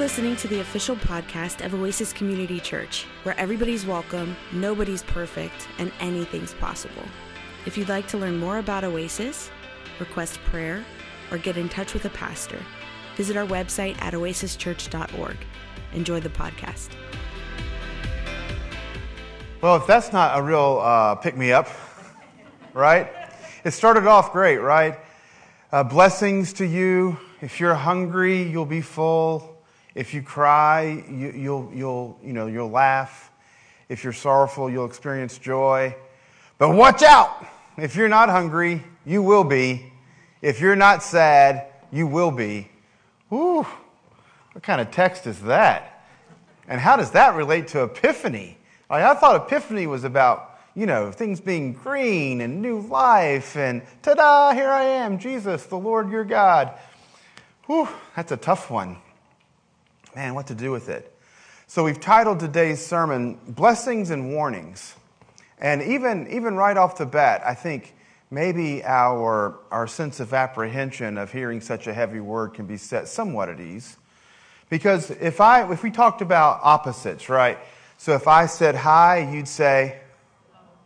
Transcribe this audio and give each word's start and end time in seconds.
listening 0.00 0.34
to 0.34 0.48
the 0.48 0.60
official 0.60 0.96
podcast 0.96 1.62
of 1.62 1.74
Oasis 1.74 2.10
Community 2.10 2.58
Church, 2.58 3.04
where 3.24 3.38
everybody's 3.38 3.84
welcome, 3.84 4.34
nobody's 4.50 5.02
perfect, 5.02 5.68
and 5.78 5.92
anything's 6.00 6.54
possible. 6.54 7.02
If 7.66 7.76
you'd 7.76 7.90
like 7.90 8.08
to 8.08 8.16
learn 8.16 8.38
more 8.38 8.56
about 8.56 8.82
Oasis, 8.82 9.50
request 9.98 10.40
prayer, 10.44 10.82
or 11.30 11.36
get 11.36 11.58
in 11.58 11.68
touch 11.68 11.92
with 11.92 12.06
a 12.06 12.08
pastor, 12.08 12.58
visit 13.18 13.36
our 13.36 13.44
website 13.44 14.00
at 14.00 14.14
oasischurch.org. 14.14 15.36
Enjoy 15.92 16.18
the 16.18 16.30
podcast. 16.30 16.88
Well, 19.60 19.76
if 19.76 19.86
that's 19.86 20.14
not 20.14 20.38
a 20.38 20.42
real 20.42 20.80
uh, 20.82 21.16
pick 21.16 21.36
me 21.36 21.52
up, 21.52 21.68
right? 22.72 23.12
It 23.64 23.72
started 23.72 24.06
off 24.06 24.32
great, 24.32 24.60
right? 24.60 24.98
Uh, 25.70 25.84
blessings 25.84 26.54
to 26.54 26.64
you. 26.64 27.18
If 27.42 27.60
you're 27.60 27.74
hungry, 27.74 28.44
you'll 28.44 28.64
be 28.64 28.80
full. 28.80 29.49
If 30.00 30.14
you 30.14 30.22
cry, 30.22 31.04
you, 31.10 31.30
you'll, 31.36 31.70
you'll, 31.74 32.18
you 32.24 32.32
know, 32.32 32.46
you'll 32.46 32.70
laugh. 32.70 33.30
If 33.90 34.02
you're 34.02 34.14
sorrowful, 34.14 34.70
you'll 34.70 34.86
experience 34.86 35.36
joy. 35.36 35.94
But 36.56 36.74
watch 36.74 37.02
out! 37.02 37.46
If 37.76 37.96
you're 37.96 38.08
not 38.08 38.30
hungry, 38.30 38.82
you 39.04 39.22
will 39.22 39.44
be. 39.44 39.92
If 40.40 40.58
you're 40.58 40.74
not 40.74 41.02
sad, 41.02 41.66
you 41.92 42.06
will 42.06 42.30
be. 42.30 42.70
Ooh, 43.30 43.66
what 44.52 44.62
kind 44.62 44.80
of 44.80 44.90
text 44.90 45.26
is 45.26 45.38
that? 45.42 46.02
And 46.66 46.80
how 46.80 46.96
does 46.96 47.10
that 47.10 47.34
relate 47.34 47.68
to 47.68 47.82
Epiphany? 47.82 48.56
Like, 48.88 49.02
I 49.02 49.12
thought 49.12 49.36
Epiphany 49.36 49.86
was 49.86 50.04
about, 50.04 50.60
you 50.74 50.86
know, 50.86 51.12
things 51.12 51.42
being 51.42 51.74
green 51.74 52.40
and 52.40 52.62
new 52.62 52.80
life 52.80 53.54
and 53.54 53.82
ta 54.00 54.14
da, 54.14 54.54
here 54.54 54.70
I 54.70 54.84
am, 54.84 55.18
Jesus, 55.18 55.66
the 55.66 55.76
Lord 55.76 56.10
your 56.10 56.24
God. 56.24 56.72
Whew, 57.66 57.86
that's 58.16 58.32
a 58.32 58.38
tough 58.38 58.70
one. 58.70 58.96
Man, 60.16 60.34
what 60.34 60.48
to 60.48 60.56
do 60.56 60.72
with 60.72 60.88
it? 60.88 61.14
So 61.68 61.84
we've 61.84 62.00
titled 62.00 62.40
today's 62.40 62.84
sermon 62.84 63.38
Blessings 63.46 64.10
and 64.10 64.32
Warnings. 64.32 64.96
And 65.58 65.82
even, 65.82 66.26
even 66.32 66.56
right 66.56 66.76
off 66.76 66.98
the 66.98 67.06
bat, 67.06 67.42
I 67.46 67.54
think 67.54 67.94
maybe 68.28 68.82
our, 68.82 69.56
our 69.70 69.86
sense 69.86 70.18
of 70.18 70.34
apprehension 70.34 71.16
of 71.16 71.30
hearing 71.30 71.60
such 71.60 71.86
a 71.86 71.94
heavy 71.94 72.18
word 72.18 72.54
can 72.54 72.66
be 72.66 72.76
set 72.76 73.06
somewhat 73.06 73.48
at 73.48 73.60
ease. 73.60 73.96
Because 74.68 75.12
if, 75.12 75.40
I, 75.40 75.70
if 75.72 75.84
we 75.84 75.92
talked 75.92 76.22
about 76.22 76.58
opposites, 76.64 77.28
right? 77.28 77.58
So 77.96 78.14
if 78.14 78.26
I 78.26 78.46
said 78.46 78.74
high, 78.74 79.30
you'd 79.32 79.46
say 79.46 80.00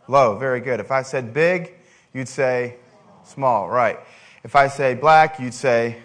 low. 0.07 0.37
Very 0.37 0.59
good. 0.59 0.79
If 0.79 0.91
I 0.91 1.01
said 1.01 1.33
big, 1.33 1.73
you'd 2.13 2.29
say 2.29 2.75
small. 3.23 3.69
Right. 3.69 3.97
If 4.43 4.55
I 4.55 4.67
say 4.67 4.93
black, 4.93 5.39
you'd 5.39 5.55
say 5.55 5.97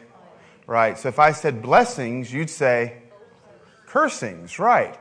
right. 0.67 0.99
So 0.99 1.11
if 1.11 1.19
I 1.19 1.33
said 1.33 1.61
blessings, 1.61 2.33
you'd 2.33 2.49
say 2.49 3.00
cursings, 3.91 4.59
right? 4.59 4.97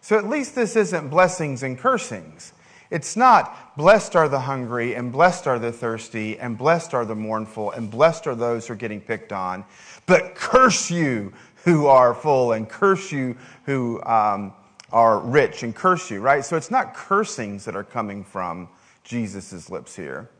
So 0.00 0.16
at 0.16 0.28
least 0.28 0.54
this 0.54 0.74
isn't 0.74 1.08
blessings 1.08 1.62
and 1.62 1.78
cursings. 1.78 2.54
It's 2.90 3.16
not 3.16 3.76
blessed 3.76 4.16
are 4.16 4.28
the 4.28 4.40
hungry 4.40 4.94
and 4.94 5.12
blessed 5.12 5.46
are 5.46 5.58
the 5.58 5.70
thirsty 5.70 6.38
and 6.38 6.56
blessed 6.56 6.94
are 6.94 7.04
the 7.04 7.14
mournful 7.14 7.70
and 7.70 7.90
blessed 7.90 8.26
are 8.26 8.34
those 8.34 8.66
who 8.66 8.72
are 8.72 8.76
getting 8.76 9.00
picked 9.00 9.32
on, 9.32 9.64
but 10.06 10.34
curse 10.34 10.90
you 10.90 11.32
who 11.64 11.86
are 11.86 12.14
full 12.14 12.52
and 12.52 12.68
curse 12.68 13.12
you 13.12 13.36
who 13.66 14.02
um, 14.04 14.54
are 14.90 15.18
rich 15.18 15.62
and 15.62 15.76
curse 15.76 16.10
you, 16.10 16.20
right? 16.20 16.44
So 16.44 16.56
it's 16.56 16.70
not 16.70 16.94
cursings 16.94 17.64
that 17.66 17.76
are 17.76 17.84
coming 17.84 18.24
from 18.24 18.68
Jesus' 19.04 19.68
lips 19.68 19.94
here. 19.94 20.30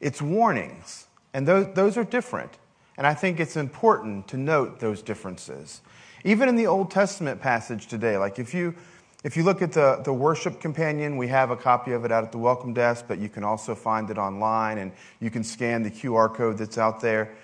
It's 0.00 0.20
warnings. 0.20 1.06
And 1.32 1.46
those, 1.46 1.72
those 1.74 1.96
are 1.96 2.04
different. 2.04 2.58
And 2.98 3.06
I 3.06 3.14
think 3.14 3.40
it's 3.40 3.56
important 3.56 4.28
to 4.28 4.36
note 4.36 4.80
those 4.80 5.02
differences. 5.02 5.80
Even 6.24 6.48
in 6.48 6.56
the 6.56 6.66
Old 6.66 6.90
Testament 6.90 7.40
passage 7.40 7.86
today, 7.86 8.16
like 8.16 8.38
if 8.38 8.54
you, 8.54 8.74
if 9.22 9.36
you 9.36 9.42
look 9.42 9.60
at 9.60 9.72
the, 9.72 10.00
the 10.04 10.12
worship 10.12 10.58
companion, 10.58 11.18
we 11.18 11.28
have 11.28 11.50
a 11.50 11.56
copy 11.56 11.92
of 11.92 12.04
it 12.06 12.10
out 12.10 12.24
at 12.24 12.32
the 12.32 12.38
welcome 12.38 12.72
desk, 12.72 13.04
but 13.06 13.18
you 13.18 13.28
can 13.28 13.44
also 13.44 13.74
find 13.74 14.08
it 14.10 14.16
online 14.16 14.78
and 14.78 14.92
you 15.20 15.30
can 15.30 15.44
scan 15.44 15.82
the 15.82 15.90
QR 15.90 16.34
code 16.34 16.56
that's 16.56 16.78
out 16.78 17.00
there. 17.00 17.34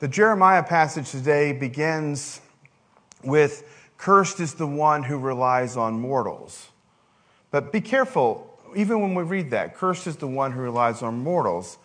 The 0.00 0.08
Jeremiah 0.08 0.62
passage 0.62 1.10
today 1.10 1.52
begins 1.52 2.40
with 3.24 3.64
Cursed 3.96 4.38
is 4.38 4.54
the 4.54 4.66
one 4.66 5.02
who 5.02 5.18
relies 5.18 5.76
on 5.76 5.98
mortals. 5.98 6.68
But 7.50 7.72
be 7.72 7.80
careful, 7.80 8.58
even 8.76 9.00
when 9.00 9.14
we 9.14 9.24
read 9.24 9.50
that, 9.50 9.74
cursed 9.74 10.06
is 10.06 10.16
the 10.16 10.28
one 10.28 10.52
who 10.52 10.60
relies 10.60 11.02
on 11.02 11.18
mortals. 11.18 11.78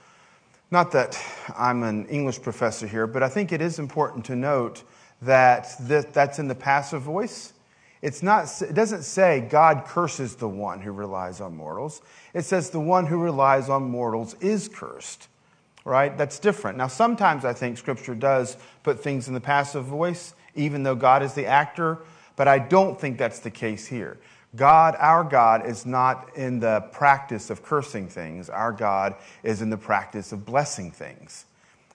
Not 0.70 0.92
that 0.92 1.20
I'm 1.58 1.82
an 1.84 2.06
English 2.08 2.42
professor 2.42 2.86
here, 2.86 3.08
but 3.08 3.24
I 3.24 3.30
think 3.30 3.52
it 3.52 3.62
is 3.62 3.80
important 3.80 4.26
to 4.26 4.36
note 4.36 4.84
that 5.26 5.76
that's 6.14 6.40
in 6.40 6.48
the 6.48 6.56
passive 6.56 7.02
voice. 7.02 7.54
It's 8.02 8.22
not, 8.22 8.50
it 8.62 8.74
doesn't 8.74 9.04
say 9.04 9.48
God 9.50 9.86
curses 9.86 10.36
the 10.36 10.48
one 10.50 10.82
who 10.82 10.92
relies 10.92 11.40
on 11.40 11.56
mortals. 11.56 12.02
It 12.34 12.44
says 12.44 12.70
the 12.70 12.80
one 12.80 13.06
who 13.06 13.18
relies 13.18 13.70
on 13.70 13.84
mortals 13.84 14.36
is 14.42 14.68
cursed, 14.68 15.30
right? 15.86 16.18
That's 16.18 16.38
different. 16.38 16.78
Now, 16.78 16.88
sometimes 16.88 17.46
I 17.46 17.54
think 17.54 17.78
Scripture 17.78 18.14
does 18.14 18.58
put 18.84 19.02
things 19.02 19.30
in 19.30 19.34
the 19.34 19.40
passive 19.40 19.86
voice, 19.86 20.34
even 20.54 20.84
though 20.84 20.96
God 20.96 21.24
is 21.24 21.34
the 21.34 21.46
actor, 21.46 22.00
but 22.36 22.50
I 22.50 22.60
don't 22.60 23.00
think 23.00 23.18
that's 23.18 23.40
the 23.40 23.52
case 23.52 23.88
here. 23.88 24.18
God, 24.56 24.96
our 25.00 25.24
God, 25.24 25.66
is 25.66 25.86
not 25.86 26.36
in 26.36 26.60
the 26.60 26.82
practice 26.92 27.50
of 27.50 27.64
cursing 27.64 28.08
things. 28.08 28.50
Our 28.50 28.72
God 28.72 29.16
is 29.44 29.62
in 29.62 29.70
the 29.70 29.78
practice 29.78 30.32
of 30.32 30.46
blessing 30.46 30.92
things. 30.92 31.46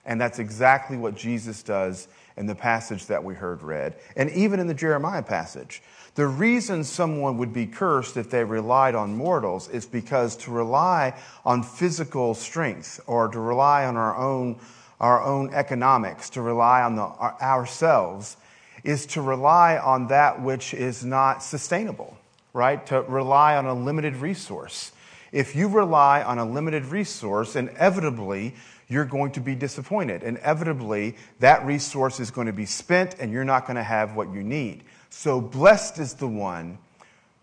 And 0.05 0.19
that's 0.19 0.39
exactly 0.39 0.97
what 0.97 1.15
Jesus 1.15 1.61
does 1.61 2.07
in 2.37 2.45
the 2.45 2.55
passage 2.55 3.05
that 3.07 3.23
we 3.23 3.35
heard 3.35 3.61
read, 3.61 3.95
and 4.15 4.29
even 4.31 4.61
in 4.61 4.67
the 4.67 4.73
Jeremiah 4.73 5.21
passage. 5.21 5.83
The 6.15 6.25
reason 6.25 6.83
someone 6.83 7.37
would 7.37 7.53
be 7.53 7.67
cursed 7.67 8.17
if 8.17 8.29
they 8.29 8.43
relied 8.43 8.95
on 8.95 9.15
mortals 9.15 9.67
is 9.69 9.85
because 9.85 10.37
to 10.37 10.51
rely 10.51 11.13
on 11.45 11.63
physical 11.63 12.33
strength 12.33 12.99
or 13.07 13.27
to 13.27 13.39
rely 13.39 13.85
on 13.85 13.97
our 13.97 14.15
own, 14.15 14.57
our 14.99 15.21
own 15.21 15.53
economics, 15.53 16.29
to 16.31 16.41
rely 16.41 16.81
on 16.81 16.95
the, 16.95 17.03
ourselves, 17.03 18.37
is 18.83 19.05
to 19.07 19.21
rely 19.21 19.77
on 19.77 20.07
that 20.07 20.41
which 20.41 20.73
is 20.73 21.03
not 21.03 21.43
sustainable, 21.43 22.17
right? 22.53 22.85
To 22.87 23.01
rely 23.01 23.57
on 23.57 23.65
a 23.65 23.73
limited 23.73 24.15
resource. 24.15 24.93
If 25.31 25.55
you 25.55 25.67
rely 25.67 26.23
on 26.23 26.39
a 26.39 26.45
limited 26.45 26.85
resource, 26.85 27.55
inevitably 27.55 28.55
you're 28.89 29.05
going 29.05 29.31
to 29.33 29.39
be 29.39 29.55
disappointed. 29.55 30.23
Inevitably, 30.23 31.15
that 31.39 31.65
resource 31.65 32.19
is 32.19 32.31
going 32.31 32.47
to 32.47 32.53
be 32.53 32.65
spent 32.65 33.15
and 33.19 33.31
you're 33.31 33.45
not 33.45 33.65
going 33.65 33.77
to 33.77 33.83
have 33.83 34.15
what 34.15 34.33
you 34.33 34.43
need. 34.43 34.83
So, 35.11 35.39
blessed 35.39 35.99
is 35.99 36.15
the 36.15 36.27
one 36.27 36.79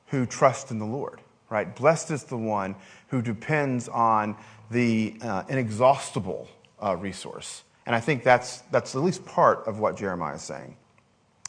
who 0.09 0.27
trusts 0.27 0.71
in 0.71 0.79
the 0.79 0.87
Lord, 0.87 1.21
right? 1.49 1.75
Blessed 1.75 2.11
is 2.11 2.25
the 2.25 2.37
one 2.37 2.75
who 3.09 3.23
depends 3.23 3.89
on 3.89 4.37
the 4.71 5.17
uh, 5.23 5.45
inexhaustible 5.49 6.49
uh, 6.83 6.97
resource. 6.97 7.63
And 7.87 7.95
I 7.95 8.01
think 8.01 8.25
that's, 8.25 8.59
that's 8.73 8.97
at 8.97 9.03
least 9.03 9.25
part 9.25 9.67
of 9.67 9.79
what 9.79 9.97
Jeremiah 9.97 10.35
is 10.35 10.43
saying. 10.43 10.77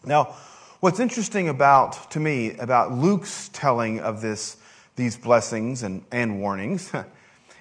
Now, 0.06 0.35
what's 0.79 1.00
interesting 1.00 1.50
about, 1.50 2.12
to 2.12 2.19
me, 2.19 2.56
about 2.58 2.91
Luke's 2.91 3.50
telling 3.53 4.00
of 4.00 4.22
this, 4.22 4.58
these 4.96 5.18
blessings 5.18 5.81
and, 5.81 6.03
and 6.12 6.40
warnings 6.40 6.91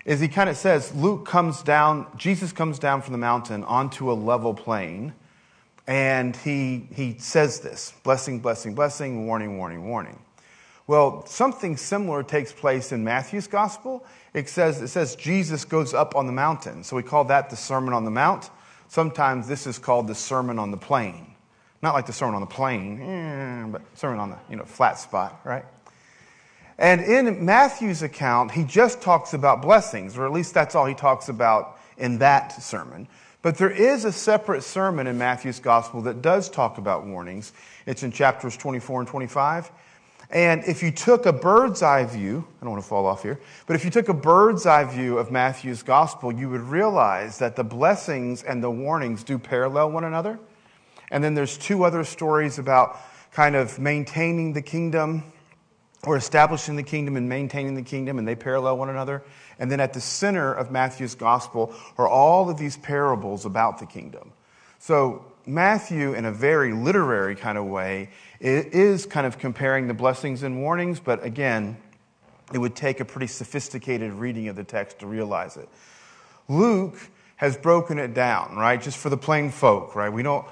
is 0.07 0.21
he 0.21 0.29
kind 0.29 0.49
of 0.49 0.57
says 0.57 0.95
Luke 0.95 1.27
comes 1.27 1.63
down, 1.63 2.07
Jesus 2.17 2.53
comes 2.53 2.79
down 2.79 3.03
from 3.03 3.13
the 3.13 3.19
mountain 3.19 3.65
onto 3.65 4.11
a 4.11 4.15
level 4.15 4.55
plain, 4.55 5.13
and 5.89 6.35
he, 6.37 6.87
he 6.95 7.17
says 7.19 7.61
this 7.61 7.93
blessing, 8.05 8.39
blessing, 8.39 8.75
blessing, 8.75 9.27
warning, 9.27 9.59
warning, 9.59 9.89
warning. 9.89 10.19
Well, 10.87 11.27
something 11.27 11.77
similar 11.77 12.23
takes 12.23 12.53
place 12.53 12.93
in 12.93 13.03
Matthew's 13.03 13.49
gospel. 13.49 14.07
It 14.33 14.49
says, 14.49 14.81
it 14.81 14.89
says 14.89 15.17
Jesus 15.17 15.65
goes 15.65 15.93
up 15.93 16.15
on 16.15 16.27
the 16.27 16.33
mountain. 16.33 16.85
So 16.85 16.95
we 16.95 17.03
call 17.03 17.25
that 17.25 17.51
the 17.51 17.57
Sermon 17.57 17.93
on 17.93 18.05
the 18.05 18.11
Mount. 18.13 18.51
Sometimes 18.87 19.49
this 19.49 19.67
is 19.67 19.81
called 19.81 20.07
the 20.07 20.15
Sermon 20.15 20.61
on 20.61 20.71
the 20.71 20.77
Plain. 20.77 21.35
Not 21.83 21.95
like 21.95 22.07
the 22.07 22.13
Sermon 22.13 22.37
on 22.37 22.41
the 22.41 22.47
Plain, 22.47 23.03
eh, 23.03 23.67
but 23.67 23.83
sermon 23.95 24.21
on 24.21 24.31
the 24.31 24.39
you 24.49 24.55
know, 24.55 24.65
flat 24.65 25.01
spot, 25.01 25.41
right? 25.43 25.65
And 26.79 27.01
in 27.01 27.45
Matthew's 27.45 28.03
account, 28.03 28.51
he 28.51 28.65
just 28.65 29.01
talks 29.01 29.33
about 29.33 29.63
blessings, 29.63 30.19
or 30.19 30.27
at 30.27 30.33
least 30.33 30.53
that's 30.53 30.75
all 30.75 30.85
he 30.85 30.95
talks 30.95 31.29
about 31.29 31.79
in 31.97 32.19
that 32.19 32.63
sermon. 32.63 33.09
But 33.41 33.57
there 33.57 33.71
is 33.71 34.05
a 34.05 34.13
separate 34.13 34.63
sermon 34.63 35.07
in 35.07 35.17
Matthew's 35.17 35.61
gospel 35.61 36.03
that 36.03 36.21
does 36.21 36.51
talk 36.51 36.79
about 36.79 37.07
warnings. 37.07 37.53
It's 37.87 38.03
in 38.03 38.13
chapters 38.13 38.57
24 38.57 39.01
and 39.01 39.09
25. 39.09 39.71
And 40.31 40.65
if 40.65 40.83
you 40.83 40.91
took 40.91 41.25
a 41.27 41.33
bird's 41.33 41.83
eye 41.83 42.05
view, 42.05 42.45
I 42.61 42.65
don't 42.65 42.73
want 42.73 42.83
to 42.83 42.89
fall 42.89 43.07
off 43.07 43.23
here, 43.23 43.41
but 43.67 43.77
if 43.77 43.85
you 43.85 43.91
took 43.91 44.09
a 44.09 44.15
bird's 44.15 44.67
eye 44.67 44.85
view 44.85 45.19
of 45.19 45.31
Matthew's 45.31 45.85
gospel, 45.85 46.33
you 46.33 46.51
would 46.51 46.63
realize 46.63 47.39
that 47.39 47.55
the 47.55 47.63
blessings 47.63 48.43
and 48.43 48.63
the 48.63 48.71
warnings 48.71 49.23
do 49.23 49.39
parallel 49.39 49.93
one 49.93 50.03
another. 50.03 50.41
And 51.13 51.23
then 51.23 51.35
there's 51.35 51.57
two 51.57 51.85
other 51.85 52.03
stories 52.03 52.59
about 52.59 52.99
kind 53.31 53.55
of 53.55 53.79
maintaining 53.79 54.53
the 54.53 54.63
kingdom 54.63 55.23
or 56.05 56.17
establishing 56.17 56.77
the 56.77 56.83
kingdom 56.83 57.17
and 57.17 57.29
maintaining 57.29 57.75
the 57.75 57.83
kingdom, 57.83 58.19
and 58.19 58.29
they 58.29 58.35
parallel 58.35 58.79
one 58.79 58.89
another. 58.89 59.23
And 59.59 59.71
then 59.71 59.81
at 59.81 59.93
the 59.93 60.01
center 60.01 60.53
of 60.53 60.71
Matthew's 60.71 61.15
gospel 61.15 61.75
are 61.99 62.09
all 62.09 62.51
of 62.51 62.59
these 62.59 62.77
parables 62.77 63.45
about 63.45 63.79
the 63.79 63.87
kingdom. 63.87 64.33
So 64.79 65.25
Matthew, 65.47 66.15
in 66.15 66.25
a 66.25 66.33
very 66.33 66.73
literary 66.73 67.35
kind 67.35 67.57
of 67.57 67.65
way, 67.65 68.11
is 68.41 69.07
kind 69.07 69.27
of 69.27 69.39
comparing 69.39 69.89
the 69.89 69.95
blessings 69.95 70.43
and 70.43 70.61
warnings, 70.61 71.01
but 71.01 71.25
again, 71.25 71.79
it 72.53 72.59
would 72.59 72.77
take 72.77 73.01
a 73.01 73.05
pretty 73.05 73.27
sophisticated 73.27 74.13
reading 74.13 74.49
of 74.49 74.57
the 74.57 74.65
text 74.65 75.01
to 75.01 75.07
realize 75.07 75.57
it. 75.57 75.69
Luke 76.49 76.97
has 77.37 77.57
broken 77.57 77.99
it 77.99 78.15
down, 78.15 78.57
right? 78.57 78.81
Just 78.81 78.99
for 78.99 79.09
the 79.09 79.17
plain 79.17 79.51
folk, 79.51 79.97
right? 79.97 80.13
We 80.13 80.23
don't, 80.23 80.47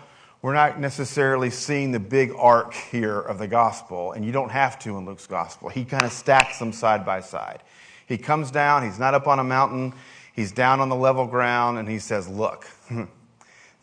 we're 0.44 0.52
not 0.52 0.78
necessarily 0.78 1.48
seeing 1.48 1.90
the 1.90 1.98
big 1.98 2.30
arc 2.36 2.74
here 2.74 3.18
of 3.18 3.38
the 3.38 3.48
gospel, 3.48 4.12
and 4.12 4.22
you 4.26 4.30
don't 4.30 4.50
have 4.50 4.78
to 4.80 4.98
in 4.98 5.06
Luke's 5.06 5.26
gospel. 5.26 5.70
He 5.70 5.86
kind 5.86 6.04
of 6.04 6.12
stacks 6.12 6.58
them 6.58 6.70
side 6.70 7.06
by 7.06 7.22
side. 7.22 7.62
He 8.06 8.18
comes 8.18 8.50
down, 8.50 8.84
he's 8.84 8.98
not 8.98 9.14
up 9.14 9.26
on 9.26 9.38
a 9.38 9.42
mountain, 9.42 9.94
he's 10.34 10.52
down 10.52 10.80
on 10.80 10.90
the 10.90 10.96
level 10.96 11.26
ground, 11.26 11.78
and 11.78 11.88
he 11.88 11.98
says, 11.98 12.28
Look, 12.28 12.66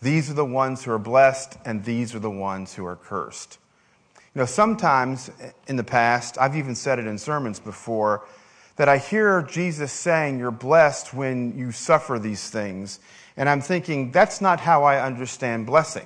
these 0.03 0.29
are 0.29 0.35
the 0.35 0.45
ones 0.45 0.83
who 0.83 0.91
are 0.91 0.99
blessed, 0.99 1.57
and 1.65 1.83
these 1.83 2.13
are 2.13 2.19
the 2.19 2.29
ones 2.29 2.75
who 2.75 2.85
are 2.85 2.95
cursed. 2.95 3.57
You 4.35 4.41
know, 4.41 4.45
sometimes 4.45 5.31
in 5.65 5.77
the 5.77 5.83
past, 5.83 6.37
I've 6.37 6.55
even 6.55 6.75
said 6.75 6.99
it 6.99 7.07
in 7.07 7.17
sermons 7.17 7.59
before, 7.59 8.27
that 8.75 8.87
I 8.87 8.99
hear 8.99 9.41
Jesus 9.41 9.91
saying, 9.91 10.37
You're 10.37 10.51
blessed 10.51 11.11
when 11.11 11.57
you 11.57 11.71
suffer 11.71 12.19
these 12.19 12.51
things. 12.51 12.99
And 13.35 13.49
I'm 13.49 13.61
thinking, 13.61 14.11
that's 14.11 14.41
not 14.41 14.59
how 14.59 14.83
I 14.83 15.03
understand 15.03 15.65
blessing, 15.65 16.05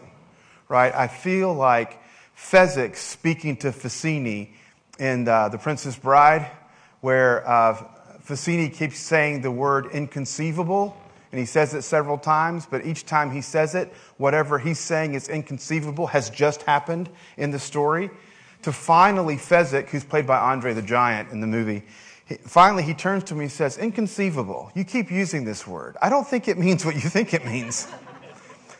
right? 0.67 0.93
I 0.93 1.07
feel 1.07 1.53
like 1.53 1.99
Fezzik 2.37 2.95
speaking 2.95 3.57
to 3.57 3.71
Vizzini 3.71 4.49
in 4.99 5.27
uh, 5.27 5.49
The 5.49 5.57
Princess 5.57 5.97
Bride, 5.97 6.49
where 7.01 7.47
uh, 7.47 7.83
Vizzini 8.25 8.73
keeps 8.73 8.99
saying 8.99 9.41
the 9.41 9.51
word 9.51 9.87
inconceivable, 9.87 10.95
and 11.31 11.39
he 11.39 11.45
says 11.45 11.73
it 11.73 11.83
several 11.83 12.17
times, 12.17 12.65
but 12.65 12.85
each 12.85 13.05
time 13.05 13.31
he 13.31 13.41
says 13.41 13.75
it, 13.75 13.93
whatever 14.17 14.57
he's 14.57 14.79
saying 14.79 15.13
is 15.13 15.27
inconceivable 15.27 16.07
has 16.07 16.29
just 16.29 16.63
happened 16.63 17.09
in 17.37 17.51
the 17.51 17.59
story. 17.59 18.09
To 18.63 18.71
finally, 18.71 19.35
Fezzik, 19.35 19.89
who's 19.89 20.03
played 20.03 20.25
by 20.25 20.39
Andre 20.39 20.73
the 20.73 20.81
Giant 20.81 21.29
in 21.31 21.41
the 21.41 21.47
movie, 21.47 21.83
he, 22.25 22.35
finally, 22.35 22.83
he 22.83 22.93
turns 22.93 23.25
to 23.25 23.35
me 23.35 23.43
and 23.45 23.51
says, 23.51 23.77
Inconceivable. 23.77 24.71
You 24.73 24.83
keep 24.83 25.11
using 25.11 25.45
this 25.45 25.67
word. 25.67 25.97
I 26.01 26.09
don't 26.09 26.27
think 26.27 26.47
it 26.47 26.57
means 26.57 26.83
what 26.83 26.95
you 26.95 27.01
think 27.01 27.33
it 27.33 27.45
means. 27.45 27.87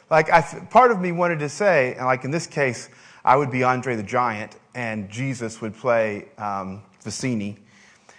like, 0.10 0.30
I, 0.30 0.42
part 0.70 0.92
of 0.92 1.00
me 1.00 1.12
wanted 1.12 1.40
to 1.40 1.50
say, 1.50 1.94
and 1.96 2.06
like 2.06 2.24
in 2.24 2.32
this 2.32 2.48
case, 2.48 2.90
I 3.24 3.36
would 3.36 3.52
be 3.52 3.64
Andre 3.64 3.96
the 3.96 4.04
Giant, 4.04 4.56
and 4.76 5.10
Jesus 5.10 5.62
would 5.62 5.76
play 5.76 6.28
um, 6.38 6.84
Vizzini. 7.04 7.58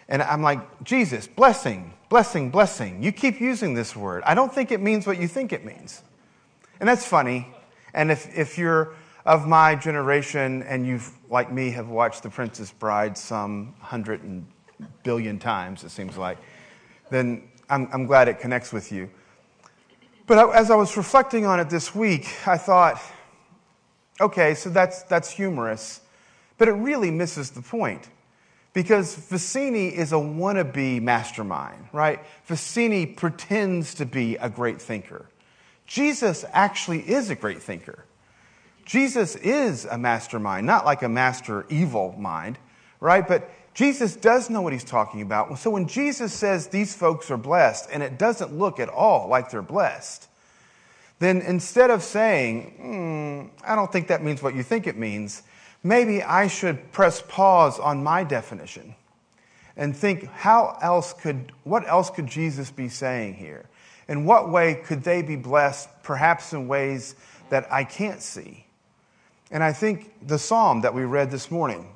And 0.08 0.22
I'm 0.22 0.42
like, 0.42 0.84
Jesus, 0.84 1.26
blessing, 1.26 1.92
blessing, 2.08 2.50
blessing. 2.50 3.02
You 3.02 3.12
keep 3.12 3.40
using 3.40 3.74
this 3.74 3.94
word. 3.94 4.22
I 4.26 4.34
don't 4.34 4.52
think 4.52 4.70
it 4.72 4.80
means 4.80 5.06
what 5.06 5.20
you 5.20 5.28
think 5.28 5.52
it 5.52 5.64
means. 5.64 6.02
And 6.80 6.88
that's 6.88 7.06
funny. 7.06 7.48
And 7.94 8.10
if, 8.10 8.36
if 8.36 8.58
you're 8.58 8.94
of 9.24 9.46
my 9.46 9.74
generation 9.74 10.62
and 10.64 10.86
you've, 10.86 11.12
like 11.30 11.52
me, 11.52 11.70
have 11.70 11.88
watched 11.88 12.22
The 12.22 12.30
Princess 12.30 12.70
Bride 12.70 13.18
some 13.18 13.74
hundred 13.80 14.22
and 14.22 14.46
billion 15.02 15.38
times, 15.38 15.82
it 15.82 15.90
seems 15.90 16.16
like, 16.16 16.38
then 17.10 17.48
I'm, 17.68 17.88
I'm 17.92 18.06
glad 18.06 18.28
it 18.28 18.38
connects 18.38 18.72
with 18.72 18.92
you. 18.92 19.10
But 20.26 20.54
as 20.54 20.70
I 20.70 20.74
was 20.74 20.96
reflecting 20.96 21.46
on 21.46 21.60
it 21.60 21.70
this 21.70 21.94
week, 21.94 22.28
I 22.46 22.58
thought, 22.58 23.00
okay, 24.20 24.54
so 24.54 24.70
that's, 24.70 25.04
that's 25.04 25.30
humorous, 25.30 26.00
but 26.58 26.66
it 26.66 26.72
really 26.72 27.12
misses 27.12 27.50
the 27.50 27.62
point. 27.62 28.08
Because 28.72 29.16
Vizzini 29.16 29.90
is 29.92 30.12
a 30.12 30.16
wannabe 30.16 31.00
mastermind, 31.00 31.88
right? 31.92 32.20
Vizzini 32.48 33.16
pretends 33.16 33.94
to 33.94 34.04
be 34.04 34.36
a 34.36 34.50
great 34.50 34.82
thinker. 34.82 35.26
Jesus 35.86 36.44
actually 36.52 37.08
is 37.08 37.30
a 37.30 37.34
great 37.36 37.62
thinker. 37.62 38.04
Jesus 38.84 39.36
is 39.36 39.84
a 39.84 39.96
mastermind, 39.96 40.66
not 40.66 40.84
like 40.84 41.02
a 41.02 41.08
master 41.08 41.64
evil 41.68 42.14
mind, 42.18 42.58
right? 43.00 43.26
But 43.26 43.48
Jesus 43.76 44.16
does 44.16 44.48
know 44.48 44.62
what 44.62 44.72
he's 44.72 44.82
talking 44.82 45.20
about. 45.20 45.58
So 45.58 45.68
when 45.68 45.86
Jesus 45.86 46.32
says 46.32 46.68
these 46.68 46.94
folks 46.94 47.30
are 47.30 47.36
blessed 47.36 47.90
and 47.92 48.02
it 48.02 48.18
doesn't 48.18 48.56
look 48.56 48.80
at 48.80 48.88
all 48.88 49.28
like 49.28 49.50
they're 49.50 49.60
blessed, 49.60 50.28
then 51.18 51.42
instead 51.42 51.90
of 51.90 52.02
saying, 52.02 53.50
mm, 53.52 53.66
I 53.68 53.74
don't 53.74 53.92
think 53.92 54.08
that 54.08 54.24
means 54.24 54.42
what 54.42 54.54
you 54.54 54.62
think 54.62 54.86
it 54.86 54.96
means, 54.96 55.42
maybe 55.84 56.22
I 56.22 56.46
should 56.46 56.90
press 56.90 57.22
pause 57.28 57.78
on 57.78 58.02
my 58.02 58.24
definition 58.24 58.94
and 59.76 59.94
think 59.94 60.24
how 60.24 60.78
else 60.80 61.12
could 61.12 61.52
what 61.64 61.86
else 61.86 62.08
could 62.08 62.28
Jesus 62.28 62.70
be 62.70 62.88
saying 62.88 63.34
here? 63.34 63.68
In 64.08 64.24
what 64.24 64.48
way 64.48 64.76
could 64.86 65.02
they 65.02 65.20
be 65.20 65.36
blessed 65.36 65.90
perhaps 66.02 66.54
in 66.54 66.66
ways 66.66 67.14
that 67.50 67.70
I 67.70 67.84
can't 67.84 68.22
see? 68.22 68.64
And 69.50 69.62
I 69.62 69.74
think 69.74 70.14
the 70.26 70.38
psalm 70.38 70.80
that 70.80 70.94
we 70.94 71.04
read 71.04 71.30
this 71.30 71.50
morning 71.50 71.92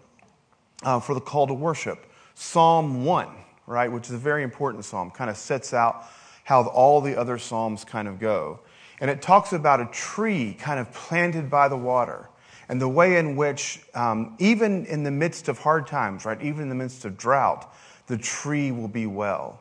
uh, 0.83 1.01
for 1.01 1.15
the 1.15 1.21
call 1.21 1.47
to 1.47 1.55
worship. 1.55 2.07
Psalm 2.35 3.05
1, 3.05 3.29
right, 3.67 3.91
which 3.91 4.07
is 4.07 4.13
a 4.13 4.19
very 4.19 4.43
important 4.43 4.85
psalm, 4.85 5.11
kind 5.11 5.31
of 5.31 5.37
sets 5.37 5.75
out 5.75 6.05
how 6.45 6.65
all 6.65 7.01
the 7.01 7.19
other 7.19 7.39
psalms 7.39 7.85
kind 7.85 8.09
of 8.09 8.19
go. 8.19 8.61
And 9.01 9.11
it 9.11 9.23
talks 9.23 9.53
about 9.53 9.81
a 9.81 9.87
tree 9.87 10.55
kind 10.59 10.79
of 10.79 10.93
planted 10.93 11.51
by 11.51 11.69
the 11.69 11.77
water 11.77 12.29
and 12.69 12.81
the 12.81 12.89
way 12.89 13.17
in 13.17 13.35
which, 13.35 13.81
um, 13.95 14.37
even 14.39 14.87
in 14.87 15.03
the 15.03 15.11
midst 15.11 15.49
of 15.49 15.59
hard 15.59 15.87
times, 15.89 16.25
right, 16.25 16.41
even 16.41 16.63
in 16.63 16.69
the 16.69 16.75
midst 16.75 17.05
of 17.05 17.17
drought, 17.17 17.75
the 18.07 18.17
tree 18.17 18.71
will 18.71 18.89
be 18.89 19.07
well. 19.07 19.61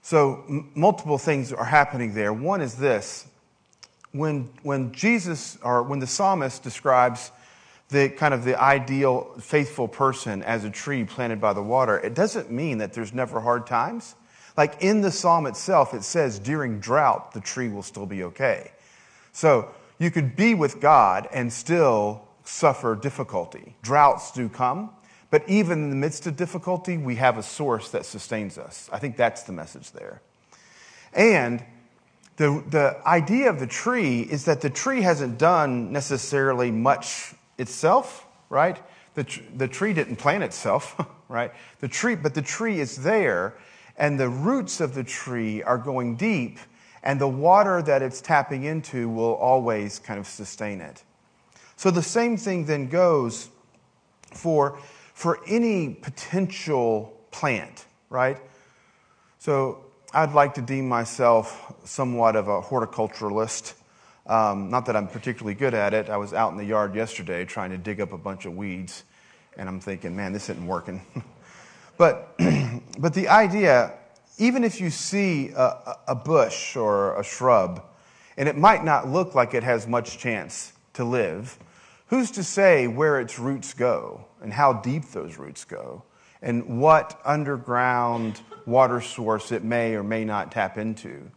So, 0.00 0.44
m- 0.48 0.70
multiple 0.74 1.18
things 1.18 1.52
are 1.52 1.64
happening 1.64 2.14
there. 2.14 2.32
One 2.32 2.60
is 2.60 2.76
this 2.76 3.26
when, 4.12 4.48
when 4.62 4.92
Jesus, 4.92 5.58
or 5.62 5.82
when 5.82 5.98
the 5.98 6.06
psalmist 6.06 6.62
describes 6.62 7.32
the 7.88 8.08
kind 8.08 8.34
of 8.34 8.44
the 8.44 8.60
ideal 8.60 9.32
faithful 9.38 9.86
person 9.86 10.42
as 10.42 10.64
a 10.64 10.70
tree 10.70 11.04
planted 11.04 11.40
by 11.40 11.52
the 11.52 11.62
water, 11.62 11.98
it 11.98 12.14
doesn't 12.14 12.50
mean 12.50 12.78
that 12.78 12.92
there's 12.92 13.12
never 13.14 13.40
hard 13.40 13.66
times. 13.66 14.14
Like 14.56 14.82
in 14.82 15.02
the 15.02 15.10
psalm 15.10 15.46
itself, 15.46 15.94
it 15.94 16.02
says 16.02 16.38
during 16.38 16.80
drought, 16.80 17.32
the 17.32 17.40
tree 17.40 17.68
will 17.68 17.82
still 17.82 18.06
be 18.06 18.24
okay. 18.24 18.72
So 19.32 19.70
you 19.98 20.10
could 20.10 20.34
be 20.34 20.54
with 20.54 20.80
God 20.80 21.28
and 21.32 21.52
still 21.52 22.26
suffer 22.44 22.96
difficulty. 22.96 23.76
Droughts 23.82 24.32
do 24.32 24.48
come, 24.48 24.90
but 25.30 25.48
even 25.48 25.84
in 25.84 25.90
the 25.90 25.96
midst 25.96 26.26
of 26.26 26.36
difficulty, 26.36 26.96
we 26.96 27.16
have 27.16 27.38
a 27.38 27.42
source 27.42 27.90
that 27.90 28.06
sustains 28.06 28.58
us. 28.58 28.88
I 28.92 28.98
think 28.98 29.16
that's 29.16 29.42
the 29.42 29.52
message 29.52 29.92
there. 29.92 30.22
And 31.12 31.62
the, 32.36 32.62
the 32.68 33.00
idea 33.06 33.48
of 33.48 33.60
the 33.60 33.66
tree 33.66 34.22
is 34.22 34.44
that 34.44 34.60
the 34.60 34.70
tree 34.70 35.02
hasn't 35.02 35.38
done 35.38 35.92
necessarily 35.92 36.70
much 36.70 37.34
itself, 37.58 38.26
right? 38.48 38.80
The, 39.14 39.24
tr- 39.24 39.40
the 39.56 39.68
tree 39.68 39.92
didn't 39.92 40.16
plant 40.16 40.42
itself, 40.42 41.00
right? 41.28 41.52
The 41.80 41.88
tree, 41.88 42.14
but 42.14 42.34
the 42.34 42.42
tree 42.42 42.80
is 42.80 43.02
there, 43.02 43.54
and 43.96 44.20
the 44.20 44.28
roots 44.28 44.80
of 44.80 44.94
the 44.94 45.04
tree 45.04 45.62
are 45.62 45.78
going 45.78 46.16
deep, 46.16 46.58
and 47.02 47.20
the 47.20 47.28
water 47.28 47.82
that 47.82 48.02
it's 48.02 48.20
tapping 48.20 48.64
into 48.64 49.08
will 49.08 49.34
always 49.34 49.98
kind 49.98 50.18
of 50.18 50.26
sustain 50.26 50.80
it. 50.80 51.02
So 51.76 51.90
the 51.90 52.02
same 52.02 52.36
thing 52.36 52.64
then 52.64 52.88
goes 52.88 53.48
for, 54.32 54.78
for 55.14 55.40
any 55.46 55.90
potential 55.90 57.16
plant, 57.30 57.86
right? 58.10 58.38
So 59.38 59.84
I'd 60.12 60.32
like 60.32 60.54
to 60.54 60.62
deem 60.62 60.88
myself 60.88 61.74
somewhat 61.84 62.36
of 62.36 62.48
a 62.48 62.60
horticulturalist. 62.60 63.74
Um, 64.26 64.70
not 64.70 64.86
that 64.86 64.96
I'm 64.96 65.06
particularly 65.06 65.54
good 65.54 65.72
at 65.72 65.94
it. 65.94 66.10
I 66.10 66.16
was 66.16 66.32
out 66.34 66.50
in 66.50 66.58
the 66.58 66.64
yard 66.64 66.94
yesterday 66.94 67.44
trying 67.44 67.70
to 67.70 67.78
dig 67.78 68.00
up 68.00 68.12
a 68.12 68.18
bunch 68.18 68.44
of 68.44 68.56
weeds, 68.56 69.04
and 69.56 69.68
I'm 69.68 69.80
thinking, 69.80 70.16
man, 70.16 70.32
this 70.32 70.50
isn't 70.50 70.66
working. 70.66 71.00
but, 71.96 72.34
but 72.98 73.14
the 73.14 73.28
idea, 73.28 73.94
even 74.38 74.64
if 74.64 74.80
you 74.80 74.90
see 74.90 75.50
a, 75.50 75.96
a 76.08 76.14
bush 76.14 76.76
or 76.76 77.18
a 77.18 77.22
shrub, 77.22 77.84
and 78.36 78.48
it 78.48 78.56
might 78.56 78.84
not 78.84 79.08
look 79.08 79.34
like 79.34 79.54
it 79.54 79.62
has 79.62 79.86
much 79.86 80.18
chance 80.18 80.72
to 80.94 81.04
live, 81.04 81.56
who's 82.08 82.30
to 82.32 82.42
say 82.42 82.88
where 82.88 83.20
its 83.20 83.38
roots 83.38 83.74
go 83.74 84.24
and 84.42 84.52
how 84.52 84.72
deep 84.72 85.04
those 85.10 85.38
roots 85.38 85.64
go 85.64 86.02
and 86.42 86.80
what 86.80 87.20
underground 87.24 88.40
water 88.66 89.00
source 89.00 89.52
it 89.52 89.64
may 89.64 89.94
or 89.94 90.02
may 90.02 90.24
not 90.24 90.52
tap 90.52 90.78
into? 90.78 91.30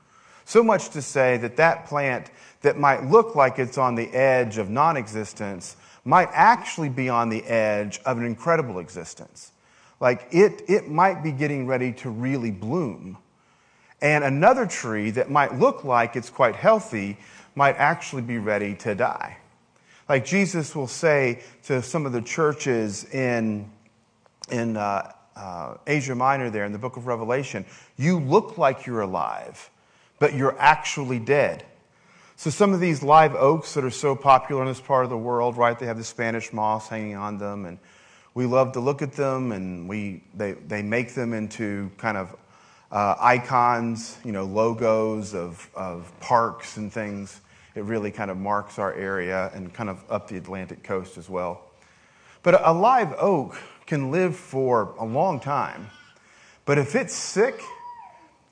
So 0.49 0.63
much 0.63 0.89
to 0.89 1.03
say 1.03 1.37
that 1.37 1.57
that 1.57 1.85
plant 1.85 2.31
that 2.61 2.75
might 2.75 3.05
look 3.05 3.35
like 3.35 3.59
it's 3.59 3.77
on 3.77 3.93
the 3.93 4.09
edge 4.09 4.57
of 4.57 4.67
non 4.67 4.97
existence 4.97 5.77
might 6.03 6.27
actually 6.31 6.89
be 6.89 7.07
on 7.07 7.29
the 7.29 7.43
edge 7.43 7.99
of 8.03 8.17
an 8.17 8.25
incredible 8.25 8.79
existence. 8.79 9.51
Like 9.99 10.27
it, 10.31 10.63
it 10.67 10.89
might 10.89 11.21
be 11.21 11.31
getting 11.31 11.67
ready 11.67 11.93
to 12.01 12.09
really 12.09 12.49
bloom. 12.49 13.19
And 14.01 14.23
another 14.23 14.65
tree 14.65 15.11
that 15.11 15.29
might 15.29 15.59
look 15.59 15.83
like 15.83 16.15
it's 16.15 16.31
quite 16.31 16.55
healthy 16.55 17.19
might 17.53 17.75
actually 17.75 18.23
be 18.23 18.39
ready 18.39 18.73
to 18.77 18.95
die. 18.95 19.37
Like 20.09 20.25
Jesus 20.25 20.75
will 20.75 20.87
say 20.87 21.43
to 21.65 21.83
some 21.83 22.07
of 22.07 22.11
the 22.11 22.23
churches 22.23 23.05
in, 23.13 23.69
in 24.49 24.77
uh, 24.77 25.11
uh, 25.35 25.75
Asia 25.85 26.15
Minor, 26.15 26.49
there 26.49 26.65
in 26.65 26.71
the 26.71 26.79
book 26.79 26.97
of 26.97 27.05
Revelation, 27.05 27.67
you 27.97 28.19
look 28.19 28.57
like 28.57 28.87
you're 28.87 29.01
alive, 29.01 29.69
but 30.19 30.33
you're 30.33 30.57
actually 30.59 31.19
dead. 31.19 31.65
So, 32.35 32.49
some 32.49 32.73
of 32.73 32.79
these 32.79 33.03
live 33.03 33.35
oaks 33.35 33.73
that 33.73 33.83
are 33.83 33.89
so 33.89 34.15
popular 34.15 34.61
in 34.61 34.67
this 34.67 34.79
part 34.79 35.03
of 35.03 35.09
the 35.09 35.17
world, 35.17 35.57
right, 35.57 35.77
they 35.77 35.87
have 35.87 35.97
the 35.97 36.03
Spanish 36.03 36.53
moss 36.53 36.87
hanging 36.87 37.15
on 37.15 37.37
them, 37.37 37.65
and 37.65 37.79
we 38.33 38.45
love 38.45 38.73
to 38.73 38.79
look 38.79 39.01
at 39.01 39.13
them, 39.13 39.51
and 39.51 39.89
we, 39.89 40.23
they, 40.33 40.53
they 40.53 40.81
make 40.81 41.15
them 41.15 41.33
into 41.33 41.91
kind 41.97 42.15
of 42.15 42.35
uh, 42.91 43.15
icons, 43.19 44.17
you 44.23 44.31
know, 44.31 44.45
logos 44.45 45.33
of, 45.33 45.69
of 45.75 46.11
parks 46.21 46.77
and 46.77 46.93
things. 46.93 47.41
It 47.75 47.83
really 47.83 48.11
kind 48.11 48.31
of 48.31 48.37
marks 48.37 48.79
our 48.79 48.93
area 48.93 49.51
and 49.53 49.73
kind 49.73 49.89
of 49.89 50.03
up 50.09 50.27
the 50.27 50.37
Atlantic 50.37 50.83
coast 50.83 51.17
as 51.17 51.29
well. 51.29 51.61
But 52.41 52.65
a 52.65 52.71
live 52.71 53.13
oak 53.17 53.57
can 53.85 54.11
live 54.11 54.35
for 54.35 54.95
a 54.97 55.05
long 55.05 55.39
time. 55.39 55.89
But 56.65 56.77
if 56.77 56.95
it's 56.95 57.13
sick, 57.13 57.61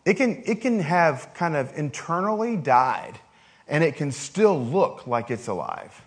it 0.08 0.16
can, 0.16 0.42
it 0.46 0.62
can 0.62 0.80
have 0.80 1.32
kind 1.34 1.58
of 1.58 1.78
internally 1.78 2.56
died 2.56 3.20
and 3.68 3.84
it 3.84 3.98
can 3.98 4.10
still 4.10 4.58
look 4.58 5.06
like 5.06 5.30
it's 5.30 5.48
alive. 5.48 6.02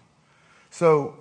So, 0.71 1.17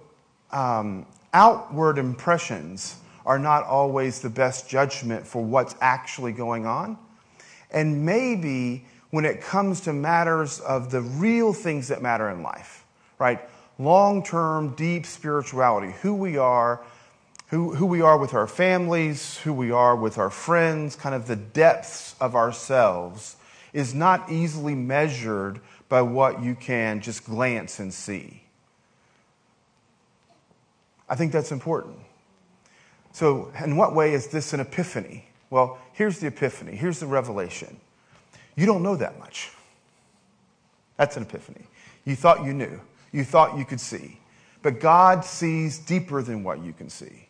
um, 0.54 1.06
outward 1.34 1.98
impressions 1.98 2.96
are 3.26 3.38
not 3.38 3.66
always 3.66 4.22
the 4.22 4.30
best 4.30 4.70
judgment 4.70 5.28
for 5.28 5.44
what's 5.44 5.76
actually 5.82 6.32
going 6.32 6.66
on. 6.66 6.98
And 7.70 8.06
maybe 8.06 8.86
when 9.10 9.26
it 9.26 9.42
comes 9.42 9.82
to 9.82 9.92
matters 9.92 10.62
of 10.62 10.90
the 10.90 11.02
real 11.02 11.52
things 11.52 11.90
that 11.90 12.02
matter 12.02 12.30
in 12.30 12.44
life, 12.44 12.86
right? 13.18 13.42
Long 13.78 14.24
term, 14.24 14.74
deep 14.76 15.06
spirituality, 15.06 15.92
who 16.02 16.14
we 16.14 16.38
are, 16.38 16.82
who, 17.50 17.74
who 17.76 17.86
we 17.86 18.02
are 18.02 18.18
with 18.18 18.34
our 18.34 18.48
families, 18.48 19.40
who 19.40 19.54
we 19.54 19.72
are 19.72 19.96
with 19.96 20.18
our 20.18 20.30
friends, 20.30 20.96
kind 20.96 21.16
of 21.16 21.28
the 21.28 21.36
depths 21.36 22.16
of 22.22 22.36
ourselves, 22.36 23.36
is 23.74 23.94
not 23.94 24.32
easily 24.32 24.76
measured 24.76 25.60
by 25.90 26.02
what 26.02 26.44
you 26.44 26.54
can 26.54 27.02
just 27.02 27.26
glance 27.26 27.80
and 27.80 27.92
see. 27.94 28.44
I 31.10 31.16
think 31.16 31.32
that's 31.32 31.52
important. 31.52 31.98
So, 33.12 33.52
in 33.64 33.76
what 33.76 33.96
way 33.96 34.14
is 34.14 34.28
this 34.28 34.54
an 34.54 34.60
epiphany? 34.60 35.26
Well, 35.50 35.80
here's 35.94 36.20
the 36.20 36.28
epiphany, 36.28 36.76
here's 36.76 37.00
the 37.00 37.08
revelation. 37.08 37.80
You 38.56 38.68
don't 38.68 38.84
know 38.84 38.96
that 38.96 39.18
much. 39.18 39.52
That's 40.98 41.18
an 41.18 41.24
epiphany. 41.24 41.66
You 42.06 42.16
thought 42.16 42.46
you 42.46 42.54
knew, 42.54 42.80
you 43.12 43.24
thought 43.24 43.58
you 43.58 43.66
could 43.66 43.80
see. 43.82 44.20
But 44.62 44.80
God 44.80 45.26
sees 45.26 45.80
deeper 45.80 46.22
than 46.22 46.44
what 46.44 46.64
you 46.64 46.74
can 46.74 46.90
see. 46.90 47.29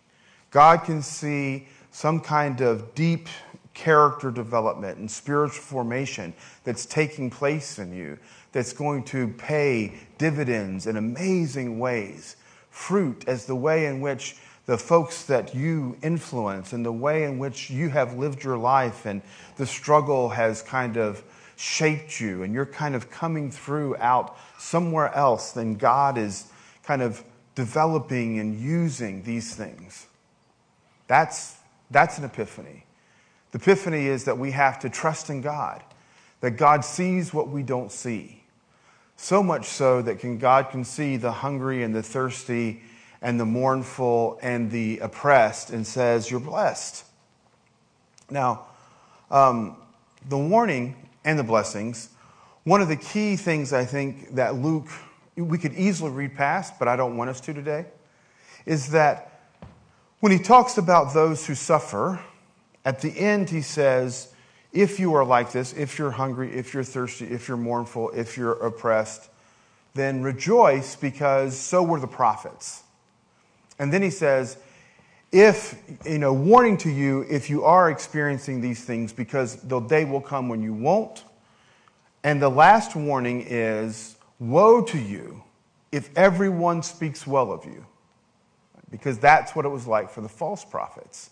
God 0.52 0.84
can 0.84 1.02
see 1.02 1.68
some 1.92 2.20
kind 2.20 2.62
of 2.62 2.96
deep 2.96 3.28
character 3.74 4.32
development 4.32 4.98
and 4.98 5.10
spiritual 5.10 5.62
formation 5.62 6.34
that's 6.64 6.86
taking 6.86 7.30
place 7.30 7.80
in 7.80 7.94
you 7.94 8.18
that's 8.52 8.74
going 8.74 9.04
to 9.04 9.28
pay 9.30 9.94
dividends 10.18 10.88
in 10.88 10.98
amazing 10.98 11.80
ways. 11.80 12.36
Fruit 12.70 13.24
as 13.28 13.46
the 13.46 13.56
way 13.56 13.86
in 13.86 14.02
which 14.02 14.38
the 14.66 14.78
folks 14.78 15.24
that 15.24 15.56
you 15.56 15.98
influence 16.04 16.74
and 16.74 16.86
the 16.86 16.92
way 16.92 17.24
in 17.24 17.40
which 17.40 17.70
you 17.70 17.90
have 17.90 18.16
lived 18.18 18.44
your 18.44 18.58
life 18.58 19.06
and 19.06 19.22
the 19.58 19.66
struggle 19.66 20.30
has 20.30 20.62
kind 20.62 20.98
of 20.98 21.24
shaped 21.56 22.20
you 22.20 22.44
and 22.44 22.54
you're 22.54 22.66
kind 22.66 22.96
of 22.96 23.10
coming 23.10 23.50
through 23.50 23.96
out 23.98 24.38
somewhere 24.58 25.14
else 25.16 25.52
than 25.52 25.76
God 25.76 26.18
is 26.18 26.52
kind 26.84 27.02
of 27.02 27.24
developing 27.56 28.40
and 28.40 28.60
using 28.60 29.24
these 29.24 29.56
things. 29.56 30.08
That's, 31.10 31.58
that's 31.90 32.20
an 32.20 32.24
epiphany. 32.24 32.86
The 33.52 33.58
epiphany 33.58 34.06
is 34.06 34.26
that 34.26 34.38
we 34.38 34.52
have 34.52 34.78
to 34.82 34.90
trust 34.92 35.32
in 35.32 35.42
God, 35.42 35.84
that 36.42 36.52
God 36.52 36.86
sees 36.86 37.34
what 37.34 37.50
we 37.50 37.64
don't 37.64 37.92
see. 37.92 38.44
So 39.18 39.42
much 39.42 39.66
so 39.66 40.04
that 40.04 40.20
can, 40.20 40.38
God 40.38 40.70
can 40.70 40.86
see 40.86 41.18
the 41.18 41.32
hungry 41.32 41.82
and 41.82 41.96
the 41.96 42.04
thirsty 42.04 42.84
and 43.24 43.40
the 43.40 43.46
mournful 43.46 44.38
and 44.44 44.70
the 44.70 45.00
oppressed 45.00 45.72
and 45.72 45.86
says, 45.86 46.30
You're 46.30 46.40
blessed. 46.40 47.04
Now, 48.30 48.68
um, 49.32 49.78
the 50.30 50.38
warning 50.38 50.96
and 51.26 51.40
the 51.40 51.44
blessings, 51.44 52.10
one 52.66 52.82
of 52.82 52.88
the 52.88 52.96
key 52.96 53.36
things 53.36 53.74
I 53.74 53.84
think 53.84 54.36
that 54.36 54.56
Luke, 54.56 54.88
we 55.36 55.58
could 55.58 55.74
easily 55.74 56.12
read 56.12 56.36
past, 56.36 56.78
but 56.78 56.88
I 56.88 56.96
don't 56.96 57.18
want 57.18 57.32
us 57.32 57.42
to 57.42 57.54
today, 57.54 57.88
is 58.68 58.92
that 58.92 59.39
when 60.20 60.32
he 60.32 60.40
talks 60.40 60.78
about 60.78 61.14
those 61.14 61.46
who 61.46 61.56
suffer, 61.56 62.20
at 62.84 63.02
the 63.02 63.18
end 63.18 63.50
he 63.50 63.62
says, 63.62 64.34
if 64.72 65.00
you 65.00 65.14
are 65.14 65.26
like 65.26 65.52
this, 65.52 65.74
if 65.74 65.98
you're 65.98 66.12
hungry, 66.12 66.52
if 66.54 66.74
you're 66.74 66.84
thirsty, 66.84 67.26
if 67.26 67.48
you're 67.48 67.58
mournful, 67.58 68.12
if 68.12 68.38
you're 68.38 68.54
oppressed, 68.54 69.30
then 69.96 70.22
rejoice 70.22 70.96
because 70.96 71.58
so 71.58 71.82
were 71.82 72.00
the 72.00 72.08
prophets. 72.08 72.84
And 73.80 73.92
then 73.92 74.02
he 74.02 74.10
says, 74.10 74.58
if, 75.32 75.76
you 76.06 76.20
know, 76.20 76.34
warning 76.34 76.78
to 76.78 76.90
you 76.90 77.26
if 77.30 77.50
you 77.50 77.64
are 77.64 77.90
experiencing 77.90 78.62
these 78.62 78.84
things 78.84 79.14
because 79.14 79.56
the 79.56 79.80
day 79.80 80.06
will 80.06 80.22
come 80.22 80.50
when 80.50 80.62
you 80.62 80.74
won't. 80.74 81.24
And 82.24 82.42
the 82.42 82.50
last 82.50 82.96
warning 82.96 83.46
is, 83.48 84.18
woe 84.40 84.82
to 84.84 84.98
you 84.98 85.44
if 85.92 86.16
everyone 86.18 86.84
speaks 86.84 87.26
well 87.26 87.52
of 87.52 87.66
you 87.66 87.86
because 88.92 89.20
that's 89.20 89.56
what 89.56 89.66
it 89.66 89.70
was 89.70 89.88
like 89.88 90.10
for 90.10 90.22
the 90.22 90.30
false 90.30 90.66
prophets. 90.66 91.30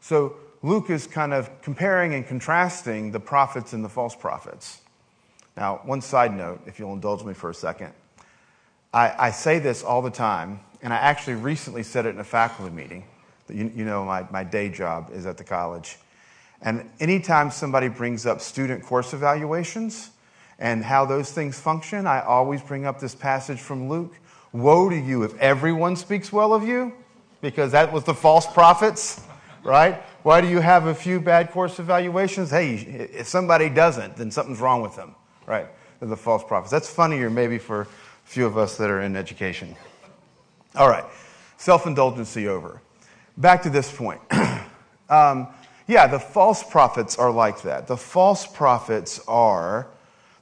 So 0.00 0.36
Luke 0.62 0.90
is 0.90 1.06
kind 1.06 1.32
of 1.32 1.62
comparing 1.62 2.14
and 2.14 2.26
contrasting 2.26 3.12
the 3.12 3.20
prophets 3.20 3.72
and 3.72 3.84
the 3.84 3.88
false 3.88 4.14
prophets. 4.14 4.80
Now, 5.56 5.80
one 5.84 6.00
side 6.00 6.36
note, 6.36 6.60
if 6.66 6.78
you'll 6.78 6.92
indulge 6.92 7.24
me 7.24 7.34
for 7.34 7.50
a 7.50 7.54
second. 7.54 7.92
I, 8.92 9.26
I 9.26 9.30
say 9.30 9.58
this 9.58 9.82
all 9.82 10.02
the 10.02 10.10
time, 10.10 10.60
and 10.82 10.92
I 10.92 10.96
actually 10.96 11.34
recently 11.34 11.82
said 11.82 12.06
it 12.06 12.10
in 12.10 12.20
a 12.20 12.24
faculty 12.24 12.74
meeting. 12.74 13.04
You, 13.48 13.70
you 13.74 13.84
know, 13.84 14.04
my, 14.04 14.26
my 14.30 14.44
day 14.44 14.68
job 14.68 15.10
is 15.12 15.26
at 15.26 15.36
the 15.36 15.44
college. 15.44 15.98
And 16.62 16.90
anytime 17.00 17.50
somebody 17.50 17.88
brings 17.88 18.26
up 18.26 18.40
student 18.40 18.84
course 18.84 19.12
evaluations 19.14 20.10
and 20.58 20.84
how 20.84 21.06
those 21.06 21.32
things 21.32 21.58
function, 21.58 22.06
I 22.06 22.20
always 22.20 22.62
bring 22.62 22.84
up 22.84 23.00
this 23.00 23.14
passage 23.14 23.60
from 23.60 23.88
Luke 23.88 24.14
Woe 24.52 24.88
to 24.88 24.96
you 24.96 25.22
if 25.22 25.36
everyone 25.38 25.94
speaks 25.94 26.32
well 26.32 26.52
of 26.52 26.66
you, 26.66 26.92
because 27.40 27.72
that 27.72 27.92
was 27.92 28.04
the 28.04 28.14
false 28.14 28.46
prophets, 28.46 29.22
right? 29.62 30.02
Why 30.22 30.40
do 30.40 30.48
you 30.48 30.58
have 30.58 30.86
a 30.86 30.94
few 30.94 31.20
bad 31.20 31.52
course 31.52 31.78
evaluations? 31.78 32.50
Hey, 32.50 32.74
if 32.74 33.28
somebody 33.28 33.68
doesn't, 33.68 34.16
then 34.16 34.30
something's 34.30 34.60
wrong 34.60 34.82
with 34.82 34.96
them, 34.96 35.14
right? 35.46 35.68
They're 35.98 36.08
the 36.08 36.16
false 36.16 36.42
prophets. 36.42 36.70
That's 36.70 36.90
funnier 36.90 37.30
maybe 37.30 37.58
for 37.58 37.82
a 37.82 37.86
few 38.24 38.44
of 38.44 38.58
us 38.58 38.76
that 38.78 38.90
are 38.90 39.02
in 39.02 39.16
education. 39.16 39.76
All 40.74 40.88
right, 40.88 41.04
self 41.56 41.86
indulgency 41.86 42.48
over. 42.48 42.82
Back 43.36 43.62
to 43.62 43.70
this 43.70 43.90
point. 43.90 44.20
um, 45.08 45.48
yeah, 45.86 46.06
the 46.06 46.20
false 46.20 46.62
prophets 46.62 47.18
are 47.18 47.30
like 47.30 47.62
that. 47.62 47.86
The 47.86 47.96
false 47.96 48.46
prophets 48.46 49.20
are 49.26 49.88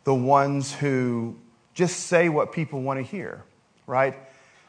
the 0.05 0.15
ones 0.15 0.75
who 0.75 1.37
just 1.75 2.07
say 2.07 2.29
what 2.29 2.53
people 2.53 2.83
want 2.83 2.99
to 2.99 3.03
hear 3.03 3.45
right? 3.89 4.15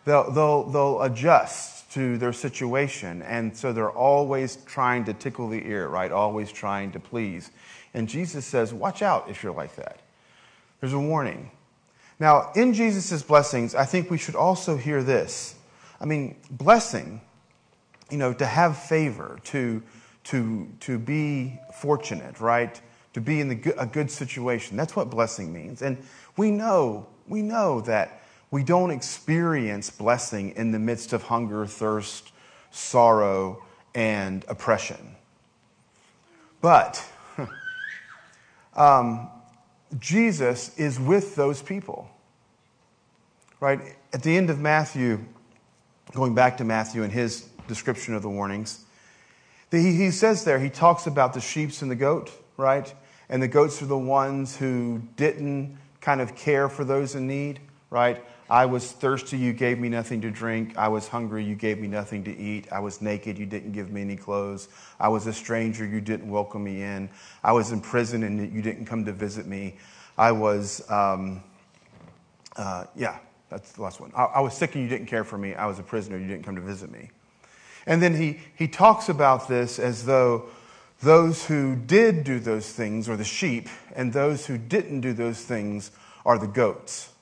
They'll, 0.06 0.32
they'll, 0.32 0.64
they'll 0.64 1.02
adjust 1.04 1.92
to 1.92 2.18
their 2.18 2.34
situation. 2.34 3.22
And 3.22 3.56
so 3.56 3.74
they're 3.74 3.92
always 3.92 4.56
trying 4.66 5.06
to 5.06 5.14
tickle 5.14 5.50
the 5.50 5.66
ear, 5.68 5.88
right? 5.88 6.12
Always 6.12 6.52
trying 6.52 6.92
to 6.94 7.00
please. 7.00 7.52
And 7.94 8.08
Jesus 8.08 8.46
says, 8.46 8.74
watch 8.74 9.02
out 9.02 9.30
if 9.30 9.44
you're 9.44 9.54
like 9.54 9.76
that. 9.76 10.00
There's 10.80 10.94
a 10.94 11.00
warning. 11.00 11.52
Now, 12.20 12.52
in 12.56 12.74
Jesus' 12.74 13.22
blessings, 13.24 13.76
I 13.76 13.86
think 13.86 14.10
we 14.10 14.18
should 14.18 14.36
also 14.36 14.78
hear 14.78 15.04
this. 15.04 15.56
I 16.00 16.06
mean, 16.06 16.36
blessing, 16.52 17.22
you 18.10 18.18
know, 18.18 18.34
to 18.34 18.46
have 18.46 18.78
favor, 18.78 19.40
to, 19.46 19.82
to, 20.26 20.68
to 20.82 21.00
be 21.00 21.60
fortunate, 21.76 22.40
right? 22.40 22.80
To 23.14 23.22
be 23.22 23.42
in 23.42 23.50
the, 23.50 23.74
a 23.78 23.86
good 23.86 24.12
situation. 24.12 24.78
That's 24.78 24.96
what 24.96 25.10
blessing 25.10 25.52
means. 25.52 25.82
And 25.82 25.98
we 26.38 26.52
know, 26.52 27.08
we 27.28 27.42
know 27.42 27.82
that 27.82 28.19
we 28.52 28.64
don't 28.64 28.92
experience 28.92 29.90
blessing 29.90 30.52
in 30.56 30.72
the 30.72 30.80
midst 30.80 31.14
of 31.14 31.24
hunger, 31.24 31.66
thirst, 31.66 32.32
sorrow, 32.72 33.64
and 33.94 34.44
oppression. 34.48 35.16
But 36.62 37.04
um, 38.76 39.30
Jesus 40.00 40.78
is 40.78 41.00
with 41.00 41.36
those 41.36 41.62
people. 41.62 42.10
Right? 43.60 43.96
At 44.14 44.24
the 44.24 44.36
end 44.36 44.50
of 44.50 44.60
Matthew, 44.60 45.20
going 46.14 46.34
back 46.34 46.58
to 46.58 46.64
Matthew 46.64 47.04
and 47.04 47.12
his 47.12 47.50
description 47.68 48.16
of 48.16 48.22
the 48.22 48.30
warnings, 48.30 48.86
he, 49.70 49.94
he 49.96 50.12
says 50.12 50.44
there, 50.44 50.60
he 50.60 50.70
talks 50.70 51.06
about 51.06 51.34
the 51.34 51.42
sheep 51.42 51.70
and 51.82 51.92
the 51.92 51.96
goat, 51.96 52.32
right? 52.58 52.92
And 53.30 53.42
the 53.44 53.48
goats 53.48 53.82
are 53.82 53.86
the 53.86 53.98
ones 53.98 54.58
who 54.58 55.02
didn't 55.16 55.78
kind 56.02 56.22
of 56.22 56.36
care 56.36 56.70
for 56.70 56.84
those 56.84 57.16
in 57.16 57.28
need, 57.28 57.60
right? 57.90 58.24
I 58.50 58.66
was 58.66 58.92
thirsty, 58.92 59.38
you 59.38 59.54
gave 59.54 59.80
me 59.80 59.90
nothing 59.90 60.22
to 60.22 60.32
drink. 60.32 60.78
I 60.78 60.88
was 60.88 61.08
hungry, 61.08 61.44
you 61.44 61.56
gave 61.56 61.80
me 61.80 61.88
nothing 61.88 62.24
to 62.24 62.36
eat. 62.36 62.68
I 62.72 62.80
was 62.80 63.02
naked, 63.02 63.38
you 63.38 63.46
didn't 63.46 63.74
give 63.74 63.92
me 63.92 64.02
any 64.02 64.16
clothes. 64.16 64.70
I 65.00 65.10
was 65.10 65.28
a 65.28 65.34
stranger, 65.34 65.86
you 65.86 66.02
didn't 66.02 66.30
welcome 66.30 66.64
me 66.64 66.82
in. 66.82 67.10
I 67.44 67.52
was 67.52 67.72
in 67.72 67.82
prison 67.82 68.24
and 68.24 68.52
you 68.52 68.62
didn't 68.62 68.86
come 68.86 69.06
to 69.06 69.12
visit 69.14 69.46
me. 69.46 69.78
I 70.18 70.32
was, 70.32 70.82
um, 70.90 71.44
Uh, 72.56 72.86
yeah, 72.96 73.20
that's 73.50 73.72
the 73.72 73.82
last 73.82 74.02
one. 74.02 74.12
I, 74.14 74.24
I 74.26 74.40
was 74.42 74.54
sick 74.54 74.76
and 74.76 74.84
you 74.84 74.90
didn't 74.90 75.08
care 75.08 75.24
for 75.24 75.38
me. 75.38 75.54
I 75.54 75.66
was 75.66 75.80
a 75.80 75.84
prisoner. 75.84 76.18
You 76.18 76.28
didn't 76.28 76.44
come 76.44 76.56
to 76.56 76.62
visit 76.62 76.92
me. 76.92 77.10
And 77.86 78.02
then 78.02 78.16
he, 78.16 78.40
he 78.56 78.68
talks 78.68 79.08
about 79.08 79.48
this 79.48 79.80
as 79.80 80.04
though 80.06 80.50
those 81.02 81.46
who 81.46 81.76
did 81.78 82.26
do 82.26 82.40
those 82.40 82.70
things 82.70 83.08
are 83.08 83.16
the 83.16 83.24
sheep, 83.24 83.70
and 83.96 84.12
those 84.12 84.48
who 84.48 84.58
didn't 84.58 85.02
do 85.02 85.14
those 85.14 85.42
things 85.42 85.92
are 86.26 86.38
the 86.38 86.48
goats. 86.48 87.14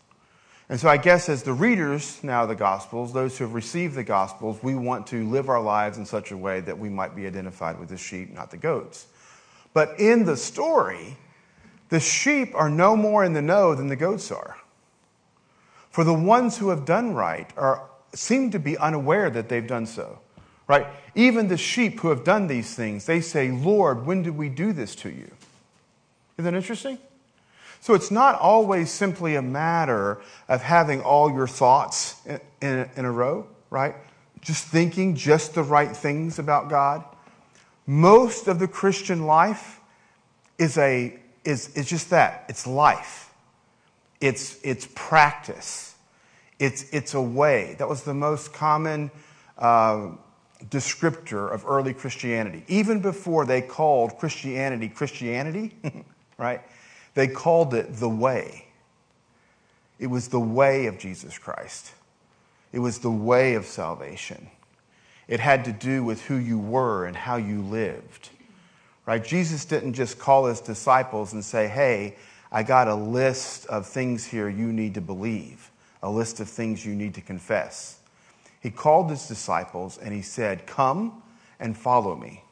And 0.69 0.79
so 0.79 0.89
I 0.89 0.97
guess 0.97 1.29
as 1.29 1.43
the 1.43 1.53
readers 1.53 2.21
now 2.23 2.43
of 2.43 2.49
the 2.49 2.55
Gospels, 2.55 3.13
those 3.13 3.37
who 3.37 3.45
have 3.45 3.53
received 3.53 3.95
the 3.95 4.03
Gospels, 4.03 4.61
we 4.61 4.75
want 4.75 5.07
to 5.07 5.25
live 5.29 5.47
our 5.47 5.61
lives 5.61 5.97
in 5.97 6.05
such 6.05 6.31
a 6.31 6.37
way 6.37 6.59
that 6.59 6.77
we 6.77 6.89
might 6.89 7.15
be 7.15 7.25
identified 7.25 7.79
with 7.79 7.89
the 7.89 7.97
sheep, 7.97 8.33
not 8.33 8.51
the 8.51 8.57
goats. 8.57 9.07
But 9.73 9.97
in 9.99 10.25
the 10.25 10.35
story, 10.35 11.15
the 11.89 12.01
sheep 12.01 12.53
are 12.53 12.69
no 12.69 12.97
more 12.97 13.23
in 13.23 13.31
the 13.31 13.41
know 13.41 13.75
than 13.75 13.87
the 13.87 13.95
goats 13.95 14.29
are. 14.29 14.57
For 15.89 16.03
the 16.03 16.13
ones 16.13 16.57
who 16.57 16.69
have 16.69 16.83
done 16.83 17.13
right 17.13 17.49
are, 17.55 17.89
seem 18.13 18.51
to 18.51 18.59
be 18.59 18.77
unaware 18.77 19.29
that 19.29 19.47
they've 19.47 19.65
done 19.65 19.85
so. 19.85 20.19
Right? 20.67 20.85
Even 21.15 21.47
the 21.47 21.57
sheep 21.57 22.01
who 22.01 22.09
have 22.09 22.25
done 22.25 22.47
these 22.47 22.75
things, 22.75 23.05
they 23.05 23.21
say, 23.21 23.51
Lord, 23.51 24.05
when 24.05 24.21
did 24.21 24.35
we 24.35 24.49
do 24.49 24.73
this 24.73 24.95
to 24.95 25.09
you? 25.09 25.31
Isn't 26.37 26.43
that 26.43 26.53
interesting? 26.53 26.97
So 27.87 27.93
it's 27.93 28.11
not 28.11 28.37
always 28.37 28.91
simply 28.91 29.35
a 29.35 29.41
matter 29.41 30.19
of 30.49 30.61
having 30.61 30.99
all 30.99 31.31
your 31.31 31.47
thoughts 31.47 32.19
in, 32.25 32.41
in, 32.61 32.89
in, 32.97 33.05
a 33.05 33.11
row, 33.13 33.47
right? 33.69 33.95
Just 34.41 34.65
thinking 34.65 35.15
just 35.15 35.55
the 35.55 35.63
right 35.63 35.95
things 35.95 36.37
about 36.37 36.69
God. 36.69 37.05
Most 37.85 38.49
of 38.49 38.59
the 38.59 38.67
Christian 38.67 39.25
life 39.25 39.79
is, 40.57 40.77
a, 40.77 41.17
is, 41.45 41.77
is 41.77 41.87
just 41.87 42.09
that 42.09 42.43
it's 42.49 42.67
life, 42.67 43.33
it's, 44.19 44.59
it's 44.63 44.85
practice. 44.93 45.95
It's, 46.59 46.89
it's 46.91 47.13
a 47.13 47.21
way. 47.21 47.77
That 47.79 47.87
was 47.87 48.03
the 48.03 48.13
most 48.13 48.51
common 48.51 49.11
uh, 49.57 50.09
descriptor 50.65 51.49
of 51.53 51.65
early 51.65 51.93
Christianity. 51.93 52.65
Even 52.67 52.99
before 52.99 53.45
they 53.45 53.61
called 53.61 54.17
Christianity 54.17 54.89
Christianity, 54.89 55.73
right? 56.37 56.59
They 57.17 57.27
called 57.27 57.73
it 57.73 57.95
the 57.95 58.07
way. 58.07 58.67
It 59.97 60.05
was 60.05 60.27
the 60.27 60.39
way 60.39 60.85
of 60.85 60.99
Jesus 60.99 61.39
Christ, 61.39 61.91
it 62.71 62.77
was 62.77 62.99
the 62.99 63.09
way 63.09 63.55
of 63.55 63.65
salvation. 63.65 64.51
It 65.27 65.39
had 65.39 65.65
to 65.65 65.71
do 65.71 66.03
with 66.03 66.21
who 66.21 66.35
you 66.35 66.59
were 66.59 67.07
and 67.07 67.17
how 67.17 67.37
you 67.37 67.63
lived. 67.63 68.29
Right? 69.07 69.21
Jesus 69.21 69.65
didn't 69.65 69.93
just 69.93 70.19
call 70.19 70.45
his 70.45 70.61
disciples 70.61 71.33
and 71.33 71.43
say, 71.43 71.67
hey, 71.67 72.15
I 72.51 72.61
got 72.61 72.87
a 72.87 72.93
list 72.93 73.65
of 73.65 73.87
things 73.87 74.23
here 74.23 74.47
you 74.47 74.71
need 74.71 74.93
to 74.93 75.01
believe 75.01 75.71
a 76.03 76.11
list 76.11 76.39
of 76.39 76.47
things 76.47 76.85
you 76.85 76.93
need 76.93 77.15
to 77.15 77.21
confess. 77.21 77.97
He 78.61 78.69
called 78.69 79.09
his 79.09 79.27
disciples 79.27 79.97
and 79.97 80.13
he 80.13 80.21
said, 80.21 80.67
Come 80.67 81.23
and 81.59 81.75
follow 81.75 82.15
me. 82.15 82.43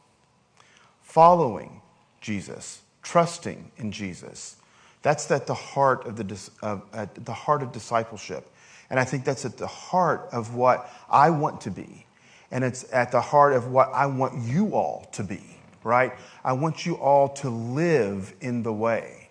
Following 1.04 1.82
Jesus, 2.20 2.82
trusting 3.06 3.72
in 3.78 3.92
Jesus. 3.92 4.58
That's 5.04 5.30
at 5.30 5.46
the 5.48 5.54
heart 5.54 6.06
of, 6.08 6.18
the, 6.18 6.50
of, 6.62 6.82
at 6.92 7.24
the 7.24 7.34
heart 7.34 7.62
of 7.62 7.72
discipleship. 7.72 8.52
And 8.90 9.00
I 9.00 9.06
think 9.06 9.24
that's 9.24 9.46
at 9.46 9.58
the 9.58 9.68
heart 9.68 10.28
of 10.34 10.56
what 10.56 10.90
I 11.10 11.30
want 11.30 11.62
to 11.62 11.72
be. 11.72 12.06
And 12.52 12.64
it's 12.64 12.86
at 12.92 13.12
the 13.12 13.22
heart 13.22 13.54
of 13.54 13.68
what 13.68 13.92
I 13.94 14.08
want 14.08 14.42
you 14.42 14.74
all 14.74 15.08
to 15.14 15.24
be, 15.24 15.42
right? 15.84 16.14
I 16.44 16.54
want 16.54 16.86
you 16.86 16.96
all 16.96 17.30
to 17.36 17.50
live 17.50 18.34
in 18.42 18.64
the 18.64 18.74
way. 18.74 19.30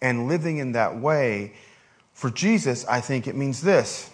And 0.00 0.26
living 0.26 0.58
in 0.58 0.72
that 0.72 0.98
way 0.98 1.52
for 2.14 2.30
Jesus, 2.30 2.86
I 2.86 3.00
think 3.00 3.26
it 3.26 3.36
means 3.36 3.60
this. 3.60 4.10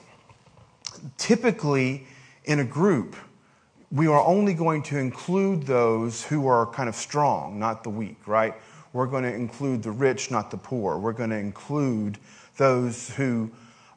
Typically, 1.16 2.06
in 2.44 2.58
a 2.58 2.64
group, 2.64 3.14
we 3.92 4.06
are 4.06 4.24
only 4.24 4.54
going 4.54 4.82
to 4.84 4.98
include 4.98 5.64
those 5.64 6.24
who 6.24 6.46
are 6.46 6.66
kind 6.66 6.88
of 6.88 6.94
strong, 6.94 7.58
not 7.58 7.82
the 7.82 7.90
weak, 7.90 8.26
right? 8.26 8.54
We're 8.92 9.06
going 9.06 9.24
to 9.24 9.34
include 9.34 9.82
the 9.82 9.90
rich, 9.90 10.30
not 10.30 10.50
the 10.50 10.56
poor. 10.56 10.98
We're 10.98 11.12
going 11.12 11.30
to 11.30 11.38
include 11.38 12.18
those 12.56 13.10
who 13.10 13.50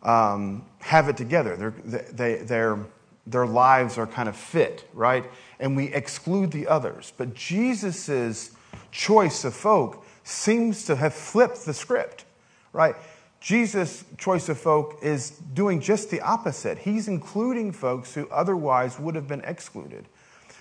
um, 0.03 0.65
have 0.79 1.10
it 1.10 1.17
together. 1.17 1.56
They're, 1.56 2.06
they, 2.12 2.36
they're, 2.43 2.79
their 3.25 3.47
lives 3.47 3.97
are 3.97 4.06
kind 4.06 4.29
of 4.29 4.36
fit, 4.36 4.88
right? 4.93 5.25
And 5.60 5.75
we 5.75 5.86
exclude 5.93 6.51
the 6.51 6.67
others. 6.67 7.13
But 7.17 7.34
Jesus' 7.34 8.51
choice 8.91 9.43
of 9.45 9.53
folk 9.53 10.06
seems 10.23 10.86
to 10.86 10.95
have 10.95 11.13
flipped 11.13 11.65
the 11.65 11.73
script, 11.73 12.25
right? 12.71 12.95
Jesus' 13.39 14.06
choice 14.17 14.47
of 14.47 14.58
folk 14.58 14.99
is 15.01 15.32
doing 15.32 15.82
just 15.82 16.10
the 16.10 16.21
opposite. 16.21 16.77
He's 16.77 17.08
including 17.08 17.71
folks 17.73 18.13
who 18.13 18.29
otherwise 18.29 18.99
would 18.99 19.15
have 19.15 19.27
been 19.27 19.41
excluded. 19.41 20.06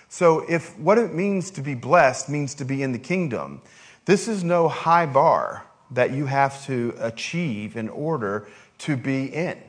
So, 0.09 0.45
if 0.49 0.77
what 0.77 0.97
it 0.97 1.13
means 1.13 1.49
to 1.51 1.61
be 1.61 1.75
blessed 1.75 2.29
means 2.29 2.53
to 2.55 2.65
be 2.65 2.83
in 2.83 2.91
the 2.91 2.99
kingdom, 2.99 3.61
this 4.05 4.27
is 4.27 4.43
no 4.43 4.67
high 4.67 5.05
bar 5.05 5.65
that 5.91 6.11
you 6.11 6.25
have 6.25 6.65
to 6.65 6.93
achieve 6.99 7.77
in 7.77 7.89
order 7.89 8.47
to 8.79 8.97
be 8.97 9.25
in. 9.25 9.61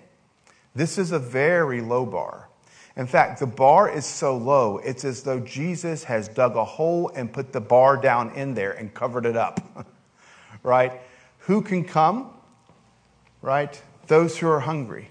This 0.75 0.99
is 0.99 1.13
a 1.13 1.19
very 1.19 1.81
low 1.81 2.07
bar. 2.07 2.49
In 2.97 3.07
fact, 3.07 3.41
the 3.41 3.47
bar 3.47 3.91
is 3.91 4.07
so 4.07 4.37
low, 4.37 4.79
it's 4.79 5.05
as 5.05 5.23
though 5.23 5.41
Jesus 5.41 6.05
has 6.05 6.29
dug 6.29 6.57
a 6.57 6.65
hole 6.65 7.11
and 7.15 7.33
put 7.33 7.53
the 7.53 7.61
bar 7.61 7.97
down 7.97 8.31
in 8.35 8.55
there 8.55 8.73
and 8.73 8.95
covered 8.95 9.27
it 9.27 9.37
up. 9.37 9.87
right? 10.63 11.01
Who 11.41 11.61
can 11.63 11.85
come? 11.85 12.31
right? 13.45 13.81
Those 14.07 14.39
who 14.39 14.49
are 14.49 14.61
hungry 14.61 15.11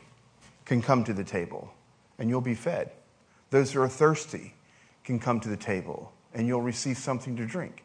can 0.65 0.81
come 0.81 1.03
to 1.03 1.13
the 1.13 1.23
table 1.23 1.71
and 2.17 2.29
you'll 2.29 2.41
be 2.41 2.55
fed. 2.55 2.91
Those 3.51 3.71
who 3.71 3.81
are 3.81 3.87
thirsty 3.87 4.55
can 5.03 5.19
come 5.19 5.39
to 5.41 5.49
the 5.49 5.57
table 5.57 6.11
and 6.33 6.47
you'll 6.47 6.63
receive 6.63 6.97
something 6.97 7.37
to 7.37 7.45
drink. 7.45 7.83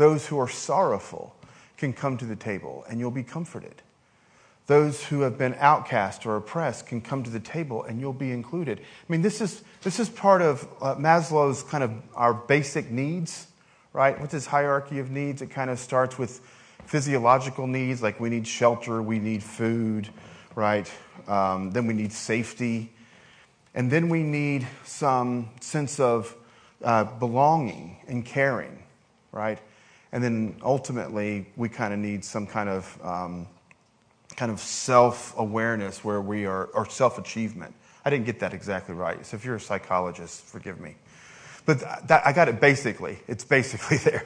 Those 0.00 0.26
who 0.26 0.40
are 0.40 0.48
sorrowful 0.48 1.36
can 1.76 1.92
come 1.92 2.16
to 2.16 2.24
the 2.24 2.34
table 2.34 2.86
and 2.88 2.98
you'll 2.98 3.10
be 3.10 3.22
comforted. 3.22 3.82
Those 4.66 5.04
who 5.04 5.20
have 5.20 5.36
been 5.36 5.54
outcast 5.58 6.24
or 6.24 6.36
oppressed 6.36 6.86
can 6.86 7.02
come 7.02 7.22
to 7.22 7.28
the 7.28 7.38
table 7.38 7.84
and 7.84 8.00
you'll 8.00 8.14
be 8.14 8.30
included. 8.32 8.80
I 8.80 9.12
mean, 9.12 9.20
this 9.20 9.42
is, 9.42 9.62
this 9.82 10.00
is 10.00 10.08
part 10.08 10.40
of 10.40 10.66
uh, 10.80 10.94
Maslow's 10.94 11.62
kind 11.64 11.84
of 11.84 11.92
our 12.14 12.32
basic 12.32 12.90
needs, 12.90 13.46
right? 13.92 14.18
With 14.18 14.32
his 14.32 14.46
hierarchy 14.46 15.00
of 15.00 15.10
needs, 15.10 15.42
it 15.42 15.50
kind 15.50 15.68
of 15.68 15.78
starts 15.78 16.16
with 16.16 16.40
physiological 16.86 17.66
needs, 17.66 18.02
like 18.02 18.18
we 18.18 18.30
need 18.30 18.46
shelter, 18.46 19.02
we 19.02 19.18
need 19.18 19.42
food, 19.42 20.08
right? 20.54 20.90
Um, 21.28 21.72
then 21.72 21.86
we 21.86 21.92
need 21.92 22.14
safety. 22.14 22.90
And 23.74 23.90
then 23.90 24.08
we 24.08 24.22
need 24.22 24.66
some 24.82 25.50
sense 25.60 26.00
of 26.00 26.34
uh, 26.82 27.04
belonging 27.04 27.98
and 28.08 28.24
caring, 28.24 28.82
right? 29.30 29.58
And 30.12 30.22
then 30.22 30.56
ultimately, 30.62 31.46
we 31.56 31.68
kind 31.68 31.92
of 31.94 32.00
need 32.00 32.24
some 32.24 32.46
kind 32.46 32.68
of 32.68 32.98
um, 33.04 33.46
kind 34.36 34.50
of 34.50 34.60
self 34.60 35.38
awareness 35.38 36.04
where 36.04 36.20
we 36.20 36.46
are, 36.46 36.64
or 36.66 36.88
self 36.88 37.18
achievement. 37.18 37.74
I 38.04 38.10
didn't 38.10 38.26
get 38.26 38.40
that 38.40 38.54
exactly 38.54 38.94
right. 38.94 39.24
So 39.24 39.36
if 39.36 39.44
you're 39.44 39.56
a 39.56 39.60
psychologist, 39.60 40.44
forgive 40.44 40.80
me. 40.80 40.96
But 41.66 41.80
that, 42.08 42.26
I 42.26 42.32
got 42.32 42.48
it 42.48 42.60
basically. 42.60 43.18
It's 43.28 43.44
basically 43.44 43.96
there. 44.10 44.24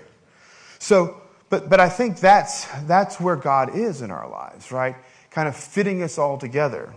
So 0.79 1.21
but, 1.55 1.71
but 1.71 1.79
I 1.79 1.89
think 1.89 2.19
that's, 2.19 2.65
that's 2.83 3.21
where 3.21 3.37
God 3.37 3.77
is 3.77 4.03
in 4.03 4.11
our 4.11 4.29
lives, 4.29 4.73
right? 4.73 4.97
Kind 5.31 5.47
of 5.47 5.57
fitting 5.57 6.03
us 6.03 6.19
all 6.19 6.37
together. 6.37 6.93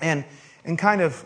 And, 0.00 0.24
and 0.64 0.78
kind 0.78 1.00
of 1.00 1.24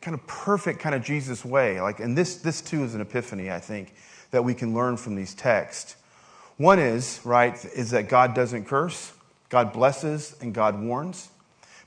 kind 0.00 0.14
of 0.14 0.24
perfect 0.28 0.80
kind 0.80 0.94
of 0.94 1.02
Jesus 1.02 1.44
way. 1.44 1.80
Like, 1.80 1.98
and 1.98 2.16
this, 2.16 2.36
this 2.36 2.60
too 2.60 2.84
is 2.84 2.94
an 2.94 3.00
epiphany, 3.00 3.50
I 3.50 3.58
think, 3.58 3.94
that 4.32 4.42
we 4.42 4.54
can 4.54 4.74
learn 4.74 4.96
from 4.96 5.14
these 5.14 5.34
texts. 5.34 5.96
One 6.56 6.78
is, 6.78 7.20
right, 7.24 7.64
is 7.64 7.90
that 7.92 8.08
God 8.08 8.34
doesn't 8.34 8.64
curse, 8.64 9.12
God 9.48 9.72
blesses, 9.72 10.36
and 10.40 10.52
God 10.52 10.80
warns. 10.80 11.28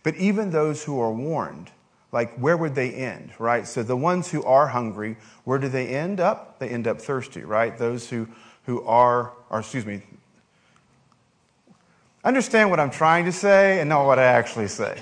But 0.04 0.16
even 0.16 0.52
those 0.52 0.84
who 0.84 1.00
are 1.00 1.12
warned, 1.12 1.72
like 2.12 2.36
where 2.38 2.56
would 2.56 2.76
they 2.76 2.94
end, 2.94 3.32
right? 3.38 3.68
So 3.68 3.84
the 3.84 3.98
ones 3.98 4.32
who 4.32 4.44
are 4.44 4.68
hungry, 4.68 5.18
where 5.44 5.60
do 5.60 5.68
they 5.68 5.88
end 5.88 6.20
up? 6.20 6.60
They 6.60 6.70
end 6.70 6.88
up 6.88 7.02
thirsty, 7.02 7.42
right? 7.42 7.78
Those 7.78 8.10
who 8.10 8.28
who 8.66 8.84
are, 8.84 9.32
or 9.50 9.60
excuse 9.60 9.86
me, 9.86 10.02
understand 12.24 12.70
what 12.70 12.80
I'm 12.80 12.90
trying 12.90 13.26
to 13.26 13.32
say 13.32 13.80
and 13.80 13.90
not 13.90 14.06
what 14.06 14.20
I 14.20 14.24
actually 14.24 14.68
say. 14.68 15.00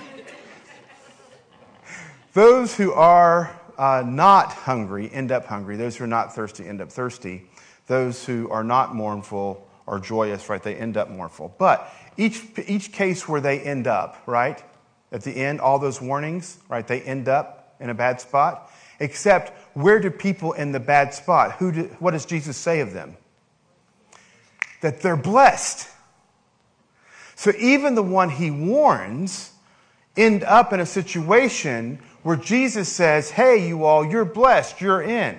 Those 2.34 2.76
who 2.76 2.94
are 2.94 3.58
uh, 3.78 4.04
not 4.06 4.52
hungry 4.52 5.10
end 5.12 5.32
up 5.32 5.46
hungry. 5.46 5.78
Those 5.78 5.98
who 5.98 6.04
are 6.06 6.08
not 6.08 6.36
thirsty 6.36 6.68
end 6.68 6.82
up 6.82 6.92
thirsty. 6.92 7.48
Those 7.88 8.26
who 8.26 8.50
are 8.50 8.64
not 8.64 8.96
mournful 8.96 9.68
are 9.88 10.00
joyous, 10.00 10.50
right? 10.50 10.62
They 10.62 10.76
end 10.76 10.98
up 10.98 11.10
mournful. 11.10 11.56
But 11.58 11.92
each, 12.16 12.44
each 12.68 12.92
case 12.92 13.28
where 13.28 13.42
they 13.42 13.60
end 13.60 13.88
up, 13.88 14.22
right? 14.26 14.64
At 15.12 15.24
the 15.24 15.32
end, 15.32 15.60
all 15.60 15.80
those 15.80 16.02
warnings, 16.02 16.58
right? 16.70 16.88
They 16.88 17.02
end 17.02 17.28
up 17.28 17.76
in 17.80 17.90
a 17.90 17.94
bad 17.94 18.22
spot. 18.22 18.72
Except, 19.00 19.52
where 19.76 20.00
do 20.00 20.10
people 20.10 20.54
in 20.54 20.72
the 20.72 20.80
bad 20.80 21.14
spot? 21.14 21.54
Who 21.54 21.72
do, 21.72 21.84
what 22.00 22.12
does 22.12 22.26
Jesus 22.26 22.56
say 22.56 22.80
of 22.80 22.94
them? 22.94 23.18
that 24.84 25.00
they're 25.00 25.16
blessed. 25.16 25.90
So 27.36 27.52
even 27.58 27.96
the 27.96 28.04
one 28.04 28.30
he 28.30 28.52
warns 28.52 29.52
end 30.16 30.44
up 30.44 30.74
in 30.74 30.80
a 30.80 30.86
situation 30.86 32.00
where 32.24 32.38
Jesus 32.38 32.90
says, 32.90 33.32
Hey, 33.32 33.68
you 33.68 33.86
all, 33.86 34.06
you're 34.06 34.26
blessed, 34.26 34.82
you're 34.82 35.02
in. 35.02 35.38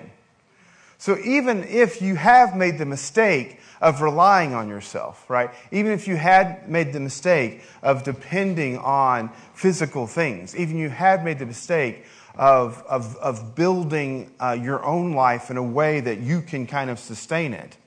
So 0.97 1.17
even 1.19 1.63
if 1.65 2.01
you 2.01 2.15
have 2.15 2.55
made 2.55 2.77
the 2.77 2.85
mistake 2.85 3.59
of 3.81 4.01
relying 4.01 4.53
on 4.53 4.69
yourself, 4.69 5.29
right? 5.29 5.51
Even 5.71 5.91
if 5.91 6.07
you 6.07 6.15
had 6.15 6.69
made 6.69 6.93
the 6.93 6.99
mistake 6.99 7.61
of 7.83 8.03
depending 8.03 8.77
on 8.77 9.29
physical 9.53 10.07
things, 10.07 10.55
even 10.55 10.77
you 10.77 10.89
had 10.89 11.23
made 11.23 11.39
the 11.39 11.45
mistake 11.45 12.05
of, 12.35 12.83
of, 12.87 13.15
of 13.17 13.55
building 13.55 14.31
uh, 14.39 14.57
your 14.59 14.83
own 14.83 15.13
life 15.13 15.51
in 15.51 15.57
a 15.57 15.63
way 15.63 15.99
that 15.99 16.19
you 16.19 16.41
can 16.41 16.65
kind 16.65 16.89
of 16.89 16.99
sustain 16.99 17.53
it, 17.53 17.77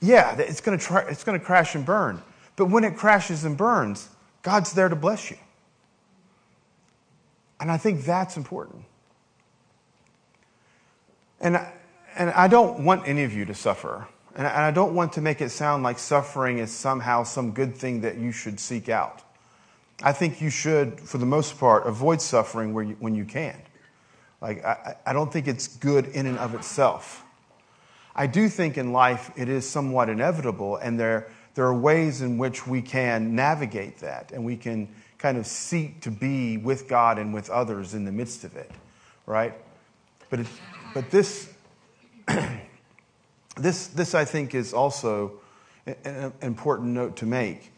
yeah, 0.00 0.34
it's 0.36 0.60
going 0.60 0.76
to 0.76 0.84
try, 0.84 1.02
it's 1.02 1.22
going 1.22 1.38
to 1.38 1.44
crash 1.44 1.76
and 1.76 1.86
burn. 1.86 2.20
But 2.56 2.66
when 2.66 2.82
it 2.82 2.96
crashes 2.96 3.44
and 3.44 3.56
burns, 3.56 4.08
God's 4.42 4.72
there 4.72 4.88
to 4.88 4.96
bless 4.96 5.30
you. 5.30 5.38
And 7.62 7.70
I 7.70 7.76
think 7.76 8.04
that's 8.04 8.36
important. 8.36 8.84
And, 11.40 11.60
and 12.16 12.30
I 12.30 12.48
don't 12.48 12.84
want 12.84 13.06
any 13.06 13.22
of 13.22 13.32
you 13.32 13.44
to 13.44 13.54
suffer. 13.54 14.08
And 14.34 14.48
I 14.48 14.72
don't 14.72 14.96
want 14.96 15.12
to 15.12 15.20
make 15.20 15.40
it 15.40 15.50
sound 15.50 15.84
like 15.84 16.00
suffering 16.00 16.58
is 16.58 16.72
somehow 16.72 17.22
some 17.22 17.52
good 17.52 17.76
thing 17.76 18.00
that 18.00 18.18
you 18.18 18.32
should 18.32 18.58
seek 18.58 18.88
out. 18.88 19.22
I 20.02 20.12
think 20.12 20.40
you 20.40 20.50
should, 20.50 20.98
for 20.98 21.18
the 21.18 21.26
most 21.26 21.56
part, 21.56 21.86
avoid 21.86 22.20
suffering 22.20 22.70
you, 22.70 22.96
when 22.98 23.14
you 23.14 23.24
can. 23.24 23.62
Like, 24.40 24.64
I, 24.64 24.96
I 25.06 25.12
don't 25.12 25.32
think 25.32 25.46
it's 25.46 25.68
good 25.68 26.08
in 26.08 26.26
and 26.26 26.38
of 26.38 26.56
itself. 26.56 27.22
I 28.16 28.26
do 28.26 28.48
think 28.48 28.76
in 28.76 28.92
life 28.92 29.30
it 29.36 29.48
is 29.48 29.68
somewhat 29.68 30.08
inevitable, 30.08 30.78
and 30.78 30.98
there, 30.98 31.30
there 31.54 31.66
are 31.66 31.78
ways 31.78 32.22
in 32.22 32.38
which 32.38 32.66
we 32.66 32.82
can 32.82 33.36
navigate 33.36 33.98
that, 33.98 34.32
and 34.32 34.44
we 34.44 34.56
can 34.56 34.88
kind 35.22 35.38
of 35.38 35.46
seek 35.46 36.00
to 36.00 36.10
be 36.10 36.56
with 36.56 36.88
God 36.88 37.16
and 37.16 37.32
with 37.32 37.48
others 37.48 37.94
in 37.94 38.04
the 38.04 38.10
midst 38.10 38.42
of 38.42 38.56
it, 38.56 38.68
right? 39.24 39.54
But, 40.30 40.40
it, 40.40 40.46
but 40.94 41.12
this, 41.12 41.48
this, 43.56 43.86
this, 43.86 44.16
I 44.16 44.24
think, 44.24 44.52
is 44.52 44.74
also 44.74 45.34
an 45.86 46.32
important 46.42 46.88
note 46.88 47.14
to 47.18 47.26
make 47.26 47.70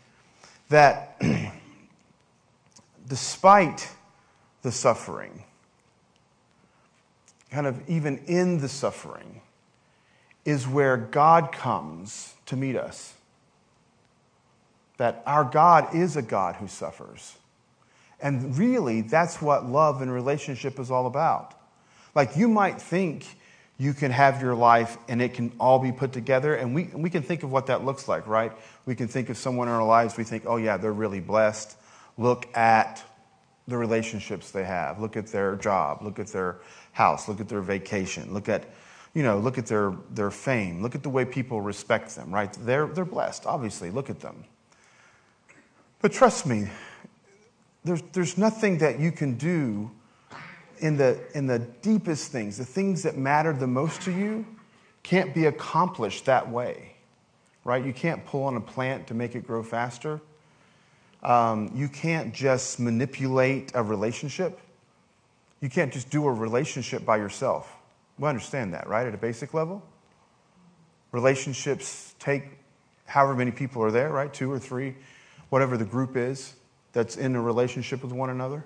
that 0.71 1.21
despite 3.09 3.91
the 4.63 4.73
suffering, 4.73 5.45
kind 7.51 7.67
of 7.67 7.79
even 7.91 8.25
in 8.27 8.63
the 8.63 8.71
suffering, 8.71 9.43
is 10.47 10.67
where 10.67 10.97
God 10.97 11.53
comes 11.53 12.37
to 12.47 12.57
meet 12.57 12.75
us. 12.75 13.13
That 14.97 15.23
our 15.27 15.45
God 15.45 15.95
is 15.95 16.17
a 16.17 16.23
God 16.23 16.57
who 16.57 16.69
suffers. 16.69 17.37
And 18.21 18.57
really, 18.57 19.01
that's 19.03 19.43
what 19.43 19.67
love 19.67 20.03
and 20.03 20.13
relationship 20.13 20.79
is 20.79 20.91
all 20.91 21.07
about. 21.07 21.55
Like, 22.15 22.37
you 22.37 22.49
might 22.49 22.81
think 22.81 23.27
you 23.77 23.93
can 23.93 24.13
have 24.13 24.41
your 24.41 24.55
life 24.55 24.97
and 25.09 25.21
it 25.21 25.35
can 25.35 25.53
all 25.59 25.81
be 25.81 25.91
put 25.91 26.13
together, 26.13 26.55
and 26.55 26.75
we, 26.75 26.85
we 26.95 27.11
can 27.11 27.23
think 27.23 27.43
of 27.43 27.51
what 27.51 27.67
that 27.67 27.85
looks 27.85 28.07
like, 28.07 28.27
right? 28.29 28.53
We 28.87 28.95
can 28.95 29.09
think 29.09 29.31
of 29.31 29.37
someone 29.37 29.67
in 29.67 29.75
our 29.75 29.85
lives, 29.85 30.17
we 30.17 30.25
think, 30.25 30.45
oh, 30.47 30.57
yeah, 30.57 30.77
they're 30.77 30.93
really 30.93 31.21
blessed. 31.21 31.77
Look 32.17 32.57
at 32.57 33.03
the 33.67 33.77
relationships 33.77 34.53
they 34.53 34.65
have, 34.65 35.01
look 35.01 35.17
at 35.17 35.27
their 35.27 35.57
job, 35.57 36.03
look 36.03 36.21
at 36.21 36.29
their 36.29 36.59
house, 36.93 37.29
look 37.29 37.41
at 37.41 37.49
their 37.49 37.63
vacation, 37.63 38.33
look 38.33 38.49
at 38.49 38.65
you 39.15 39.23
know, 39.23 39.39
look 39.39 39.59
at 39.59 39.67
their, 39.67 39.95
their 40.11 40.31
fame. 40.31 40.83
Look 40.83 40.95
at 40.95 41.03
the 41.03 41.09
way 41.09 41.25
people 41.25 41.61
respect 41.61 42.15
them, 42.17 42.35
right? 42.35 42.53
They're, 42.61 42.87
they're 42.87 43.05
blessed, 43.05 43.47
obviously. 43.47 43.91
Look 43.91 44.11
at 44.11 44.21
them. 44.21 44.45
But 46.05 46.13
trust 46.13 46.45
me, 46.45 46.69
there's, 47.83 48.03
there's 48.13 48.37
nothing 48.37 48.77
that 48.77 49.01
you 49.01 49.11
can 49.11 49.39
do 49.39 49.91
in 50.79 50.99
the, 50.99 51.19
in 51.35 51.47
the 51.47 51.61
deepest 51.61 52.31
things, 52.31 52.59
the 52.59 52.65
things 52.67 53.05
that 53.05 53.17
matter 53.17 53.55
the 53.55 53.67
most 53.67 54.03
to 54.03 54.13
you, 54.13 54.45
can't 55.03 55.33
be 55.33 55.47
accomplished 55.47 56.27
that 56.27 56.51
way, 56.51 56.93
right? 57.65 57.83
You 57.83 57.95
can't 57.95 58.23
pull 58.27 58.43
on 58.43 58.55
a 58.55 58.61
plant 58.61 59.07
to 59.07 59.15
make 59.15 59.35
it 59.35 59.47
grow 59.47 59.63
faster. 59.63 60.21
Um, 61.23 61.73
you 61.75 61.89
can't 61.89 62.35
just 62.35 62.79
manipulate 62.79 63.73
a 63.73 63.83
relationship. 63.83 64.61
You 65.63 65.71
can't 65.71 65.91
just 65.91 66.11
do 66.11 66.27
a 66.27 66.33
relationship 66.35 67.07
by 67.07 67.17
yourself. 67.17 67.75
We 68.19 68.29
understand 68.29 68.75
that, 68.75 68.87
right, 68.89 69.07
at 69.07 69.15
a 69.15 69.17
basic 69.17 69.55
level? 69.55 69.83
Relationships 71.13 72.15
take 72.19 72.59
however 73.07 73.35
many 73.35 73.53
people 73.53 73.83
are 73.83 73.91
there, 73.91 74.11
right? 74.11 74.31
Two 74.35 74.53
or 74.53 74.59
three, 74.59 74.97
whatever 75.55 75.77
the 75.77 75.85
group 75.85 76.17
is 76.17 76.55
that's 76.93 77.17
in 77.17 77.37
a 77.37 77.41
relationship 77.41 78.03
with 78.03 78.11
one 78.11 78.29
another. 78.29 78.65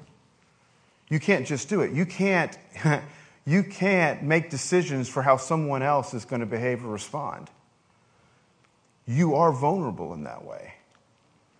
You 1.11 1.21
can't 1.21 1.47
just 1.47 1.69
do 1.69 1.83
it. 1.83 1.93
You 1.93 2.07
can't, 2.07 2.57
you 3.45 3.63
can't 3.63 4.23
make 4.23 4.49
decisions 4.49 5.07
for 5.07 5.23
how 5.23 5.37
someone 5.37 5.83
else 5.83 6.15
is 6.15 6.25
going 6.25 6.41
to 6.41 6.47
behave 6.47 6.87
or 6.87 6.89
respond. 6.89 7.51
You 9.07 9.35
are 9.35 9.53
vulnerable 9.53 10.15
in 10.15 10.25
that 10.25 10.47
way. 10.47 10.77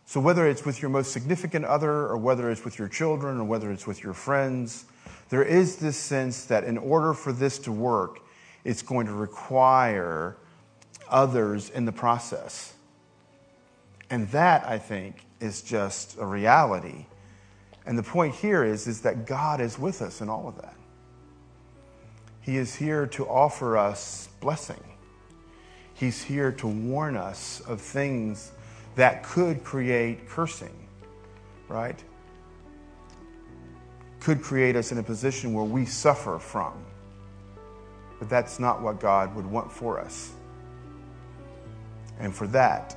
So, 0.07 0.19
whether 0.19 0.49
it's 0.49 0.65
with 0.65 0.81
your 0.81 0.91
most 0.91 1.13
significant 1.13 1.67
other, 1.67 1.93
or 1.93 2.17
whether 2.17 2.51
it's 2.51 2.65
with 2.65 2.79
your 2.79 2.89
children, 2.89 3.39
or 3.39 3.45
whether 3.45 3.71
it's 3.71 3.87
with 3.87 4.03
your 4.03 4.15
friends, 4.15 4.87
there 5.29 5.43
is 5.43 5.77
this 5.77 5.99
sense 5.99 6.47
that 6.47 6.65
in 6.65 6.79
order 6.79 7.13
for 7.13 7.35
this 7.35 7.59
to 7.59 7.71
work, 7.71 8.21
it's 8.65 8.81
going 8.81 9.07
to 9.07 9.13
require 9.13 10.39
others 11.11 11.69
in 11.69 11.85
the 11.85 11.93
process. 11.93 12.73
And 14.11 14.29
that, 14.31 14.67
I 14.67 14.79
think, 14.79 15.25
is 15.41 15.63
just 15.63 16.17
a 16.19 16.25
reality. 16.25 17.07
And 17.87 17.99
the 17.99 18.03
point 18.03 18.35
here 18.35 18.65
is, 18.65 18.87
is 18.87 19.03
that 19.03 19.27
God 19.27 19.61
is 19.61 19.79
with 19.79 20.03
us 20.03 20.21
in 20.21 20.29
all 20.29 20.49
of 20.49 20.57
that. 20.61 20.75
He 22.41 22.57
is 22.57 22.75
here 22.75 23.07
to 23.09 23.27
offer 23.27 23.77
us 23.77 24.29
blessing. 24.41 24.83
He's 25.95 26.23
here 26.23 26.53
to 26.53 26.67
warn 26.67 27.17
us 27.17 27.61
of 27.67 27.81
things 27.81 28.53
that 28.95 29.23
could 29.23 29.65
create 29.65 30.29
cursing, 30.29 30.89
right? 31.69 32.03
could 34.21 34.43
create 34.43 34.77
us 34.77 34.93
in 34.93 34.99
a 34.99 35.03
position 35.03 35.55
where 35.55 35.65
we 35.65 35.87
suffer 35.87 36.39
from. 36.39 36.75
But 38.19 38.29
that's 38.29 38.59
not 38.59 38.83
what 38.83 39.01
God 39.01 39.35
would 39.35 39.47
want 39.47 39.71
for 39.71 39.99
us. 39.99 40.33
And 42.19 42.35
for 42.35 42.47
that, 42.49 42.97